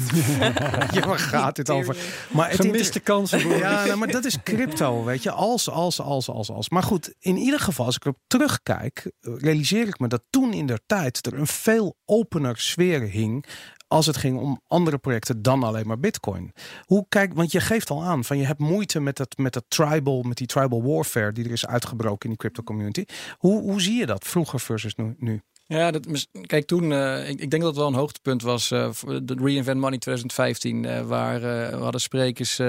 [0.96, 1.96] ja, waar gaat dit over?
[2.32, 3.48] Maar het Gemiste kansen.
[3.48, 5.32] Ja, nou, maar dat is crypto, weet je.
[5.32, 6.70] Als, als, als, als, als.
[6.70, 10.66] Maar goed, in ieder geval, als ik erop terugkijk, realiseer ik me dat toen in
[10.66, 13.46] der tijd er een veel opener sfeer hing
[13.90, 16.54] als het ging om andere projecten dan alleen maar Bitcoin.
[16.86, 19.66] Hoe kijk, want je geeft al aan van je hebt moeite met dat, met dat
[19.68, 23.06] tribal, met die tribal warfare die er is uitgebroken in die crypto community.
[23.38, 25.16] Hoe, hoe zie je dat vroeger versus nu?
[25.18, 25.42] nu?
[25.72, 28.90] Ja, dat, kijk, toen, uh, ik, ik, denk dat het wel een hoogtepunt was, uh,
[29.24, 32.62] de Reinvent Money 2015, uh, waar we hadden sprekers,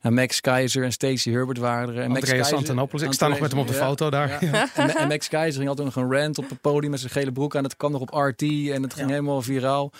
[0.00, 2.02] Max Keizer en Stacey Herbert waren er.
[2.02, 4.44] En Andreas Max Antonopoulos, ik sta nog met hem op de ja, foto daar.
[4.44, 4.68] Ja.
[4.74, 7.32] En, en, Max Keizer ging altijd nog een rant op het podium met zijn gele
[7.32, 7.64] broek aan.
[7.64, 9.92] Het kwam nog op RT en het ging helemaal viraal.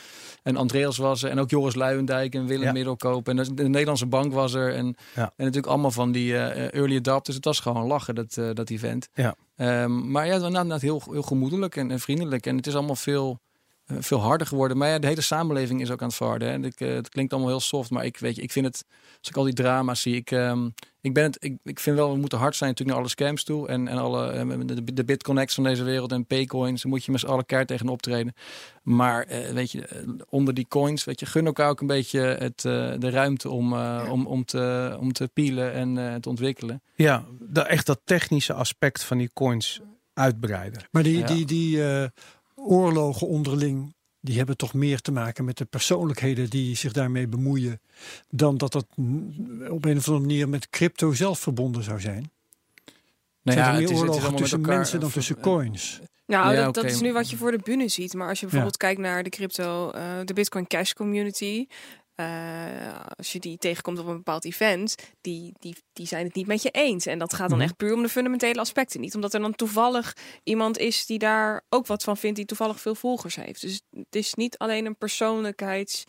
[0.43, 3.29] En Andreas was er en ook Joris Luijendijk en Willem Middelkoop.
[3.29, 4.75] En de, de, Nederlandse bank was er.
[4.75, 7.37] En, en natuurlijk allemaal van die early adapters.
[7.37, 9.09] Het was gewoon lachen, dat, dat event.
[9.15, 9.35] Ja.
[9.61, 12.47] Um, maar ja, het was inderdaad heel, heel gemoedelijk en, en, vriendelijk.
[12.47, 13.50] En het is allemaal veel, uh,
[13.99, 14.77] veel harder geworden.
[14.77, 16.65] Maar ja, de hele samenleving is ook aan het verharden.
[16.65, 18.85] Ik, uh, het klinkt allemaal heel soft, maar ik, weet je, ik vind het...
[19.19, 22.13] Als ik al die drama's zie, ik, um, ik, ben het, ik, ik vind wel,
[22.13, 23.69] we moeten hard zijn natuurlijk naar alle scams toe.
[23.69, 26.83] En, en alle, uh, de, de bitconnects van deze wereld en paycoins.
[26.83, 28.35] Daar moet je met z'n allen keihard tegen optreden.
[28.83, 32.61] Maar weet je, onder die coins, weet je, gun elkaar ook een beetje het,
[33.01, 33.75] de ruimte om,
[34.11, 36.83] om, om, te, om te pielen en te ontwikkelen.
[36.95, 39.81] Ja, de, echt dat technische aspect van die coins
[40.15, 40.83] uitbreiden.
[40.91, 41.27] Maar die, ja.
[41.27, 42.05] die, die uh,
[42.67, 47.81] oorlogen onderling, die hebben toch meer te maken met de persoonlijkheden die zich daarmee bemoeien,
[48.29, 48.87] dan dat dat
[49.69, 52.31] op een of andere manier met crypto zelf verbonden zou zijn?
[53.43, 55.15] Nou zijn ja, er meer het is, oorlogen het is tussen elkaar, mensen dan of,
[55.15, 56.01] tussen uh, coins?
[56.27, 58.15] Nou, Ja, dat, is nu wat je voor de bühne ziet.
[58.15, 61.67] Maar als je bijvoorbeeld kijkt naar de crypto, eh, de Bitcoin Cash Community.
[62.21, 66.47] Eh, als je die tegenkomt op een bepaald event, die, die, die zijn het niet
[66.47, 67.07] met je eens.
[67.07, 67.67] En dat gaat dan Mhm.
[67.67, 69.01] echt puur om de fundamentele aspecten.
[69.01, 72.81] Niet omdat er dan toevallig iemand is die daar ook wat van vindt, die toevallig
[72.81, 73.61] veel volgers heeft.
[73.61, 76.05] Dus het is niet alleen een persoonlijkheids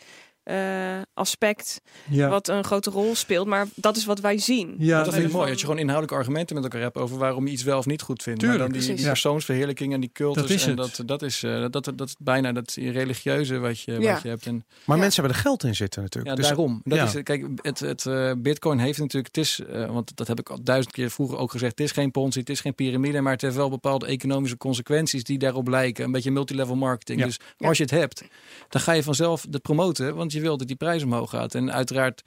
[1.14, 2.30] aspect Ja.
[2.30, 4.76] wat een grote rol speelt, maar dat is wat wij zien.
[4.78, 5.50] Ja, dat vind ik van- mooi.
[5.52, 8.02] Dat je gewoon inhoudelijke argumenten met elkaar hebt over waarom je iets wel of niet
[8.02, 8.40] goed vindt.
[8.40, 8.60] Tuurlijk.
[8.72, 10.42] maar dan die, persoonsverheerlijking en die cultus.
[10.42, 13.80] Dat is en dat, dat, is, eh, dat, dat, dat is bijna dat religieuze wat
[13.82, 14.14] je, Ja.
[14.14, 14.46] wat je hebt.
[14.46, 15.02] En Maar Ja.
[15.04, 16.30] mensen hebben er geld in zitten natuurlijk.
[16.36, 16.82] Ja, Dus- daarom.
[16.84, 17.04] Dat ja.
[17.06, 20.50] is, kijk, het, het eh, Bitcoin heeft natuurlijk, het is, eh, want dat heb ik
[20.50, 23.32] al duizend keer vroeger ook gezegd, het is geen Ponzi, het is geen piramide, maar
[23.34, 26.06] het heeft wel bepaalde economische consequenties die daarop lijken.
[26.06, 27.20] Een beetje multilevel marketing.
[27.20, 27.26] Ja.
[27.26, 28.24] Dus als je het hebt,
[28.70, 31.56] dan ga je vanzelf het promoten, want je wil dat die prijs omhoog gaat.
[31.56, 32.24] En uiteraard.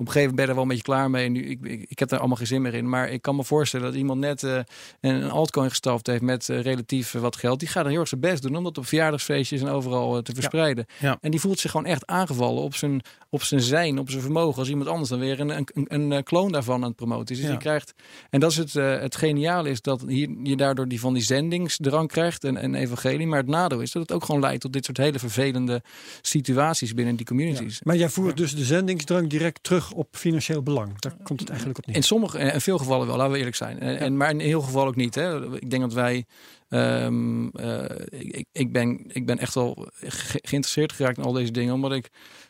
[0.00, 1.28] Op een gegeven moment ben je er wel een beetje klaar mee.
[1.28, 2.88] Nu, ik, ik, ik heb daar allemaal geen zin meer in.
[2.88, 4.58] Maar ik kan me voorstellen dat iemand net eh,
[5.00, 7.60] een, altcoin gestaft heeft met eh, relatief eh, wat geld.
[7.60, 10.34] Die gaat dan heel erg zijn best doen om dat op verjaardagsfeestjes en overal te
[10.34, 10.86] verspreiden.
[10.98, 11.18] Ja.
[11.20, 14.58] En die voelt zich gewoon echt aangevallen op zijn, op zijn zijn, op zijn vermogen.
[14.58, 17.40] Als iemand anders dan weer een, een, een, kloon daarvan aan het promoten is.
[17.40, 17.92] Dus je krijgt,
[18.30, 22.08] en dat is het, het geniale is dat hier, je daardoor die van die zendingsdrang
[22.08, 23.26] krijgt en, en evangelie.
[23.26, 25.82] Maar het nadeel is dat het ook gewoon leidt tot dit soort hele vervelende
[26.20, 27.80] situaties binnen die communities.
[27.82, 30.98] Maar jij voert dus de zendingsdrang direct terug op financieel belang.
[30.98, 31.96] Daar komt het eigenlijk op neer.
[31.96, 33.78] In sommige, en veel gevallen wel, laten we eerlijk zijn.
[33.80, 35.14] En, en, maar in heel geval ook niet.
[35.14, 35.54] Hè.
[35.58, 36.24] Ik denk dat wij.
[36.68, 41.32] ehm, eh, ik, ik- ik, ben, ik ben echt wel ge- geïnteresseerd geraakt in al
[41.32, 41.74] deze dingen.
[41.74, 42.08] Omdat ik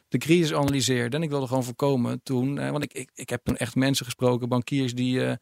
[0.09, 1.17] de crisis analyseerde.
[1.17, 2.59] En ik wilde gewoon voorkomen toen.
[2.59, 5.33] Eh, want ik, ik, ik heb toen echt mensen gesproken, bankiers die, uh,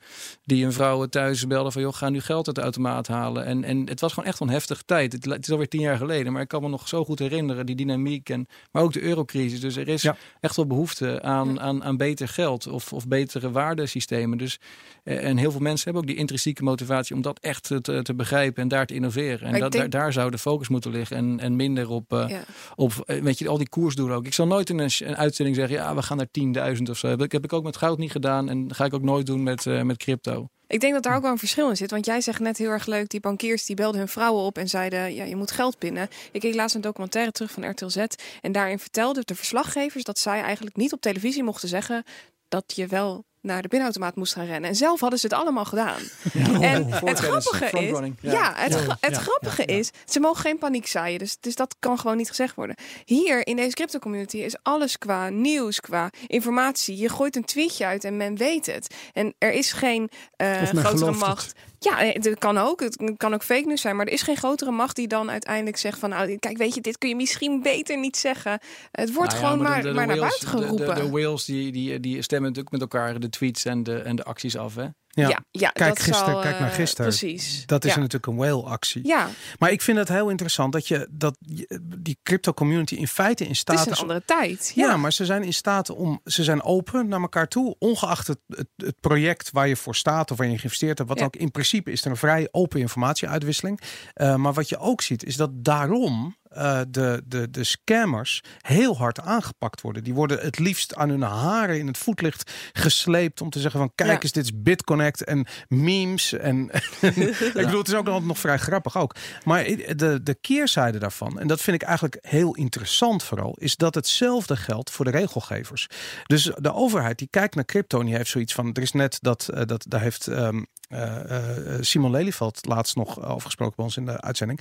[0.44, 3.44] die hun vrouwen thuis belden van joh, ga nu geld uit de automaat halen.
[3.44, 5.12] En, en het was gewoon echt een heftige tijd.
[5.12, 7.66] Het, het, is alweer tien jaar geleden, maar ik kan me nog zo goed herinneren,
[7.66, 8.28] die dynamiek.
[8.28, 9.60] En, maar ook de eurocrisis.
[9.60, 10.10] Dus er is
[10.40, 14.38] echt wel behoefte aan, aan, aan beter geld of, of betere waardesystemen.
[14.38, 14.60] Dus,
[15.04, 18.14] uh, en heel veel mensen hebben ook die intrinsieke motivatie om dat echt te, te
[18.14, 19.48] begrijpen en daar te innoveren.
[19.48, 21.16] En dat, daar, daar zou de focus moeten liggen.
[21.16, 22.38] En, en minder op, uh,
[22.74, 24.26] op weet je, al die koersdoelen ook.
[24.26, 27.16] Ik zal nooit in een, uitzending zeggen, ja, we gaan naar 10.000 of zo.
[27.16, 29.64] Dat heb ik ook met goud niet gedaan en ga ik ook nooit doen met,
[29.64, 30.48] uh, met crypto.
[30.68, 31.90] Ik denk dat daar ook wel een verschil in zit.
[31.90, 34.68] Want jij zegt net heel erg leuk, die bankiers die belden hun vrouwen op en
[34.68, 36.08] zeiden, ja, je moet geld pinnen.
[36.32, 37.96] Ik keek laatst een documentaire terug van RTL Z.
[38.40, 42.04] En daarin vertelden de verslaggevers dat zij eigenlijk niet op televisie mochten zeggen
[42.48, 44.70] dat je wel naar de pinautomaat moest gaan rennen.
[44.70, 46.00] En zelf hadden ze het allemaal gedaan.
[46.46, 46.60] Ja.
[46.60, 47.90] En het grappige is,
[48.20, 51.18] ja, ja het, het grappige is, ze mogen geen paniek zaaien.
[51.18, 52.76] Dus, dus dat kan gewoon niet gezegd worden.
[53.04, 56.96] Hier in deze crypto community is alles qua nieuws, qua informatie.
[56.96, 58.94] Je gooit een tweetje uit en men weet het.
[59.12, 61.54] En er is geen uh, grotere macht.
[61.78, 62.80] Ja, het kan ook.
[62.80, 63.96] Het kan ook fake news zijn.
[63.96, 66.10] Maar er is geen grotere macht die dan uiteindelijk zegt van...
[66.10, 68.60] nou, kijk, weet je, dit kun je misschien beter niet zeggen.
[68.90, 70.94] Het wordt nou gewoon maar, maar naar buiten geroepen.
[70.94, 74.16] De, de, whales die, die, die stemmen natuurlijk met elkaar de tweets en de, en
[74.16, 74.86] de acties af, hè?
[75.24, 77.06] Ja, ja, kijk, gisteren, zal, kijk naar uh, gisteren.
[77.06, 77.66] Precies.
[77.66, 77.96] Dat is ja.
[77.96, 79.06] natuurlijk een whale-actie.
[79.06, 79.28] Ja.
[79.58, 81.36] Maar ik vind het heel interessant dat je dat
[81.80, 83.92] die crypto community in feite in staat het is.
[83.92, 84.72] een andere tijd.
[84.74, 84.88] Ja.
[84.88, 84.96] ja.
[84.96, 86.20] maar ze zijn in staat om.
[86.24, 90.30] Ze zijn open naar elkaar toe, ongeacht het, het, het project waar je voor staat
[90.30, 91.10] of waar je geïnvesteerd hebt.
[91.10, 93.80] Wat ook in principe is er een vrij open informatieuitwisseling.
[94.14, 98.96] Uh, maar wat je ook ziet, is dat daarom uh, de, de, de scammers heel
[98.96, 100.04] hard aangepakt worden.
[100.04, 103.92] Die worden het liefst aan hun haren in het voetlicht gesleept om te zeggen van
[103.94, 104.20] kijk ja.
[104.20, 106.32] eens, dit is BitConnect en memes.
[106.32, 109.14] En ik bedoel, het is ook nog vrij grappig ook.
[109.44, 113.94] Maar de, de keerzijde daarvan, en dat vind ik eigenlijk heel interessant vooral, is dat
[113.94, 115.88] hetzelfde geldt voor de regelgevers.
[116.24, 119.18] Dus de overheid die kijkt naar crypto en die heeft zoiets van, er is net
[119.20, 123.84] dat, uh, dat daar heeft um, uh, uh, Simon Lelyveld laatst nog over gesproken bij
[123.84, 124.60] ons in de uitzending.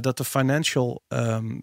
[0.00, 1.60] Dat de financial um,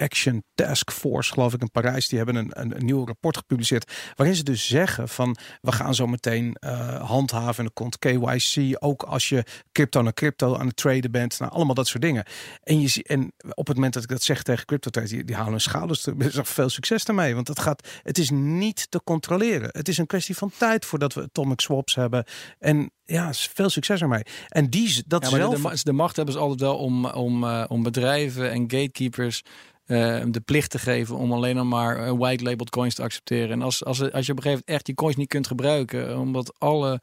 [0.00, 2.08] Action Task Force, geloof ik, in Parijs.
[2.08, 3.92] Die hebben een, een, een, nieuw rapport gepubliceerd.
[4.14, 7.58] Waarin ze dus zeggen van we gaan zo meteen uh, handhaven.
[7.58, 8.76] En er komt KYC.
[8.78, 11.38] Ook als je crypto naar crypto aan het traden bent.
[11.38, 12.24] Nou, allemaal dat soort dingen.
[12.62, 15.36] En, je, en op het moment dat ik dat zeg tegen crypto traders, die, die
[15.36, 16.06] halen hun schouders.
[16.06, 17.34] Er is veel succes daarmee.
[17.34, 19.68] Want het, gaat, het is niet te controleren.
[19.72, 22.24] Het is een kwestie van tijd voordat we atomic swaps hebben.
[22.58, 24.22] En ja, veel succes ermee.
[24.48, 25.74] En die, dat ja, maar zelf...
[25.74, 29.42] de, de, macht hebben ze altijd wel om, om, uh, om bedrijven en gatekeepers
[29.90, 33.50] uh, de plicht te geven om alleen nog maar uh, white labeled coins te accepteren.
[33.50, 36.18] En als, als, als je op een gegeven moment echt die coins niet kunt gebruiken,
[36.18, 37.00] omdat alle,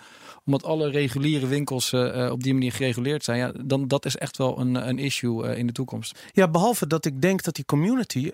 [0.47, 4.37] omdat alle reguliere winkels uh, op die manier gereguleerd zijn, ja, dan dat is echt
[4.37, 6.19] wel een, een issue in de toekomst.
[6.31, 8.31] Ja, behalve dat ik denk dat die community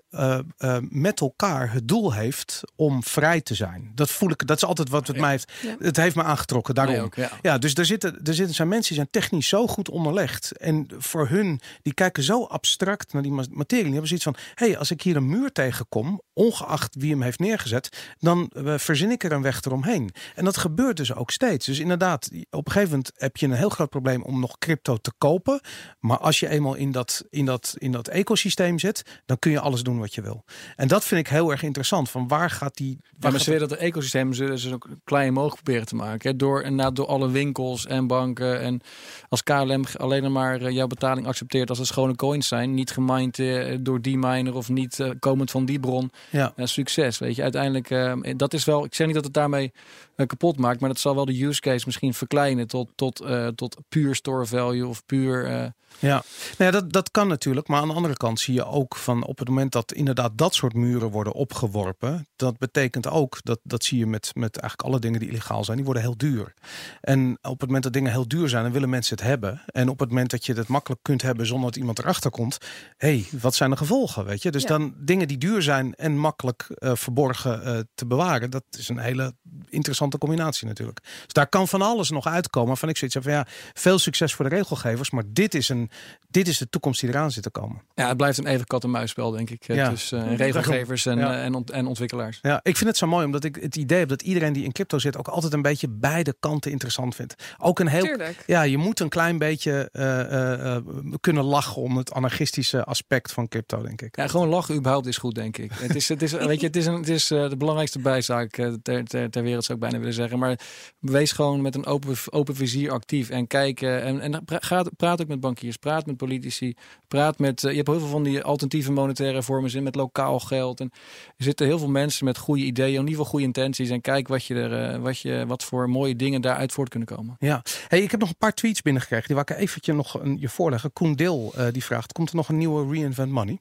[0.90, 3.92] met elkaar het doel heeft om vrij te zijn.
[3.96, 5.22] Dat voel ik, dat is altijd wat het ja.
[5.22, 5.52] mij heeft.
[5.62, 5.76] Ja.
[5.80, 6.76] Het heeft me aangetrokken.
[6.76, 6.96] Daarom.
[6.96, 7.32] Nee, ook, ja.
[7.42, 10.58] ja, dus er zitten, er zitten zijn mensen die zijn technisch zo goed onderlegd.
[10.58, 13.84] En voor hun, die kijken zo abstract naar die materie.
[13.84, 17.40] Die hebben zoiets van hey, als ik hier een muur tegenkom, ongeacht wie hem heeft
[17.40, 20.12] neergezet, dan uh, verzin ik er een weg eromheen.
[20.36, 21.66] En dat gebeurt dus ook steeds.
[21.66, 22.02] Dus inderdaad,
[22.50, 25.60] op een gegeven moment heb je een heel groot probleem om nog crypto te kopen.
[26.00, 29.60] Maar als je eenmaal in dat, in dat, in dat ecosysteem zit, dan kun je
[29.60, 30.44] alles doen wat je wil.
[30.76, 32.10] En dat vind ik heel erg interessant.
[32.10, 32.98] Van waar gaat die.
[33.02, 36.30] Waar ja, maar ze willen dat ecosysteem zullen ze ook klein mogelijk proberen te maken.
[36.30, 36.36] Hè?
[36.36, 38.62] Door, en door alle winkels en banken.
[38.62, 38.82] En
[39.30, 43.38] als KLM alleen maar uh, jouw betaling accepteert als het schone coins zijn, niet gemined
[43.38, 46.12] uh, door die miner of niet uh, komend van die bron.
[46.30, 46.54] Ja.
[46.56, 47.42] Uh, succes, weet je.
[47.42, 47.90] Uiteindelijk,
[48.38, 49.72] dat is wel, ik zeg niet dat het daarmee
[50.16, 53.26] kapot maakt, maar dat zal wel de use case misschien verkleinen tot, tot,
[53.56, 55.74] tot puur store value of puur...
[56.00, 56.24] Ja,
[56.58, 57.68] nou ja dat, dat kan natuurlijk.
[57.68, 60.56] Maar aan de andere kant zie je ook van op het moment dat inderdaad dat
[60.56, 62.28] soort muren worden opgeworpen.
[62.36, 65.78] Dat betekent ook, dat, dat zie je met, met eigenlijk alle dingen die illegaal zijn,
[65.78, 66.54] die worden heel duur.
[67.02, 69.62] En op het moment dat dingen heel duur zijn, dan willen mensen het hebben.
[69.66, 72.58] En op het moment dat je het makkelijk kunt hebben zonder dat iemand erachter komt.
[72.98, 74.52] Hé, hey, wat zijn de gevolgen, weet je?
[74.52, 74.68] Dus ja.
[74.68, 78.50] dan dingen die duur zijn en makkelijk uh, verborgen uh, te bewaren.
[78.50, 79.36] Dat is een hele
[79.70, 81.00] interessante combinatie natuurlijk.
[81.04, 82.78] Dus daar kan van alles nog uitkomen.
[82.78, 85.12] Van ik zoiets van ja, veel succes voor de regelgevers.
[85.12, 85.90] Maar dit is, een,
[86.30, 87.82] dit is de toekomst die eraan zit te komen.
[87.96, 89.64] Ja, het blijft een even kat-en-muisspel, denk ik.
[89.68, 89.90] Ja.
[89.90, 91.42] Tussen uh, regelgevers en, ja.
[91.42, 92.40] en, ont en ontwikkelaars.
[92.42, 94.72] Ja, ik vind het zo mooi omdat ik het idee heb dat iedereen die in
[94.72, 97.36] crypto zit ook altijd een beetje beide kanten interessant vindt.
[97.58, 98.04] Ook een heel.
[98.04, 98.44] Tuurlijk.
[98.46, 100.78] Ja, je moet een klein beetje uh, uh,
[101.20, 104.14] kunnen lachen om het anarchistische aspect van crypto, denk ik.
[104.14, 104.16] ik.
[104.16, 105.72] Ja, gewoon lachen überhaupt is goed, denk ik.
[105.74, 108.50] Het is, het is, weet je, het is, een, het is uh, de belangrijkste bijzaak
[108.50, 110.40] ter, ter, ter, wereld, zou ik bijna willen zeggen.
[110.40, 110.60] Maar
[111.00, 113.82] wees gewoon met een open, open vizier actief en kijk.
[113.82, 116.74] en, en praat, praat ook met bankiers, praat met politici,
[117.08, 117.62] praat met...
[117.62, 120.80] je hebt heel veel van die alternatieve monetaire vormen in met lokaal geld.
[120.80, 120.90] En
[121.38, 123.90] er zitten heel veel mensen met goede ideeën, in ieder geval goede intenties.
[123.90, 127.36] En kijk wat, je er, wat, je, wat voor mooie dingen daaruit voort kunnen komen.
[127.40, 129.28] Ja, hey, ik heb nog een paar tweets binnengekregen.
[129.28, 130.94] Die wil ik eventjes nog een, je voorleggen.
[130.94, 133.60] Koen Deel uh, die vraagt, komt er nog een nieuwe Reinvent Money?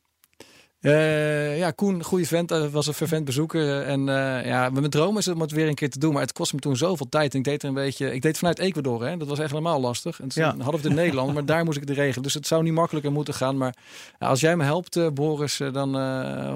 [0.83, 3.83] Uh, ja, Koen, goede vent, uh, was een vervent bezoeker.
[3.83, 6.12] En uh, ja, mijn droom is om het weer een keer te doen.
[6.12, 7.33] Maar het kost me toen zoveel tijd.
[7.33, 8.14] En ik deed er een beetje.
[8.14, 9.16] Ik deed vanuit Ecuador, hè.
[9.16, 10.20] Dat was echt helemaal lastig.
[10.20, 10.49] En toen ja.
[10.49, 12.22] hadden we het in Nederland, maar daar moest ik het regelen.
[12.22, 13.57] Dus het zou niet makkelijker moeten gaan.
[13.57, 13.74] Maar
[14.18, 15.95] als jij me helpt, Boris, dan.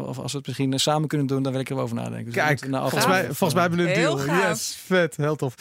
[0.07, 2.25] of als we het misschien samen kunnen doen, dan wil ik er over nadenken.
[2.25, 4.17] Dus Kijk, nou, volgens, mij, volgens mij hebben we een deal.
[4.17, 4.49] Gaaf.
[4.49, 5.55] Yes, vet, heel tof.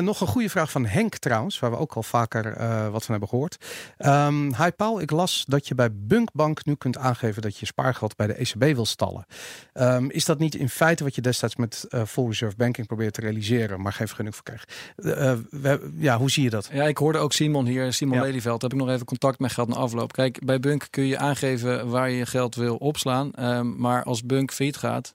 [0.00, 2.42] nog een goede vraag van Henk trouwens, waar we ook al vaker
[2.90, 3.56] wat van hebben gehoord.
[3.98, 7.98] Um, hi Paul, ik las dat je bij Bunkbank nu kunt aangeven dat je spaargeld
[8.16, 9.26] bij de ECB wil stallen.
[9.74, 13.14] Um, is dat niet in feite wat je destijds met uh, full reserve banking probeert
[13.14, 14.64] te realiseren, maar geen vergunning voor kreeg?
[14.96, 16.70] Uh, we, ja, hoe zie je dat?
[16.72, 18.22] Ja, ik hoorde ook Simon hier, Simon ja.
[18.22, 20.12] Lelyveld, heb ik nog even contact met gehad na afloop.
[20.12, 24.24] Kijk, bij Bunk kun je aangeven waar je je geld wil opslaan, um, maar als
[24.24, 25.14] Bunk failliet gaat,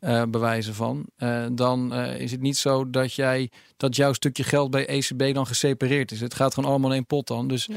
[0.00, 1.06] uh, bewijzen van.
[1.18, 5.34] Uh, dan uh, is het niet zo dat jij dat jouw stukje geld bij ECB
[5.34, 6.20] dan gesepareerd is.
[6.20, 7.48] Het gaat gewoon allemaal in één pot dan.
[7.48, 7.68] Dus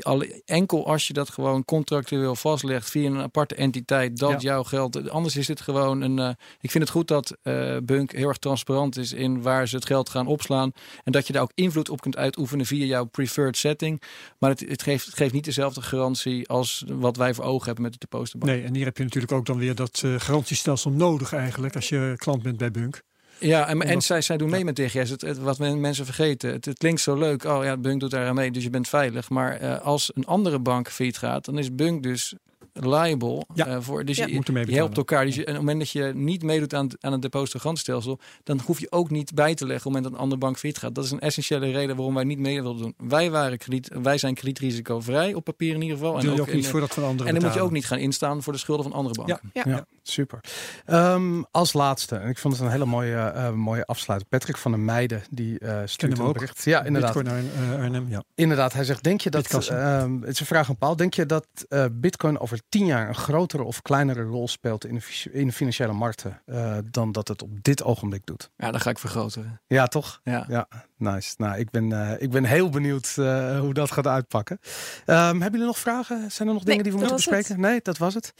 [0.00, 4.38] alle, enkel als je dat gewoon contractueel vastlegt via een aparte entiteit, dat ja.
[4.38, 5.10] jouw geld.
[5.10, 6.36] Anders is het gewoon een.
[6.60, 7.36] ik vind het goed dat
[7.82, 10.72] Bunk heel erg transparant is in waar ze het geld gaan opslaan.
[11.04, 14.02] En dat je daar ook invloed op kunt uitoefenen via jouw preferred setting.
[14.38, 17.84] Maar het, het, geeft, het geeft niet dezelfde garantie als wat wij voor ogen hebben
[17.84, 18.52] met de depositobank.
[18.52, 22.14] Nee, en hier heb je natuurlijk ook dan weer dat garantiestelsel nodig eigenlijk als je
[22.16, 23.02] klant bent bij Bunk.
[23.38, 25.10] Ja, en, en zij, zij doen mee met DGS.
[25.10, 26.52] Het, het, wat mensen vergeten.
[26.52, 27.44] Het, het, klinkt zo leuk.
[27.44, 29.30] Oh ja, Bunk doet daar aan mee, dus je bent veilig.
[29.30, 32.34] Maar uh, als een andere bank failliet gaat, dan is Bunk dus
[32.72, 33.68] liable ja.
[33.68, 34.04] uh, voor.
[34.04, 34.26] Dus ja.
[34.26, 35.24] je, je, helpt elkaar.
[35.24, 38.60] Dus je, en op het moment dat je niet meedoet aan, aan het depositogarantstelsel, dan
[38.64, 40.78] hoef je ook niet bij te leggen op het moment dat een andere bank failliet
[40.78, 40.94] gaat.
[40.94, 42.94] Dat is een essentiële reden waarom wij niet mee willen doen.
[42.96, 46.18] Wij, waren krediet, wij zijn kredietrisicovrij op papier in ieder geval.
[46.18, 47.26] En ook, ook niet voor dat van anderen.
[47.26, 49.50] En dan moet je ook niet gaan instaan voor de schulden van andere banken.
[49.52, 49.86] Ja, ja.
[50.10, 50.40] Super.
[50.86, 54.30] Um, als laatste, en ik vond het een hele mooie, uh, mooie afsluiting.
[54.30, 56.32] Patrick van der Meijden, die uh, stuurt hem ook.
[56.32, 56.64] bericht.
[56.64, 57.12] Ja, inderdaad.
[57.12, 57.50] Bitcoin
[57.80, 58.22] Arnhem, ja.
[58.34, 61.26] Inderdaad, hij zegt, denk je dat, um, het is een vraag aan Paul, denk je
[61.26, 65.46] dat uh, Bitcoin over tien jaar een grotere of kleinere rol speelt in de, in
[65.46, 68.50] de financiële markten uh, dan dat het op dit ogenblik doet?
[68.56, 69.60] Ja, dan ga ik vergroten.
[69.66, 70.20] Ja, toch?
[70.24, 70.44] Ja.
[70.48, 70.68] ja
[71.00, 71.34] nice.
[71.36, 74.58] Nou, ik ben, uh, ik ben heel benieuwd uh, hoe dat gaat uitpakken.
[75.06, 76.30] Um, hebben jullie nog vragen?
[76.30, 77.52] Zijn er nog dingen nee, die we moeten bespreken?
[77.52, 77.60] Het.
[77.70, 78.34] Nee, dat was het.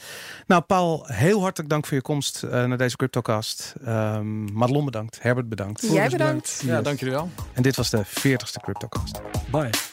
[0.47, 3.73] Nou, Paul, heel hartelijk dank voor je komst naar deze CryptoCast.
[3.87, 5.21] Um, Madelon bedankt.
[5.21, 5.81] Herbert bedankt.
[5.81, 6.11] Jij bedankt.
[6.11, 6.61] bedankt.
[6.65, 7.29] Ja, dank jullie wel.
[7.53, 9.21] En dit was de 40ste CryptoCast.
[9.51, 9.90] Bye.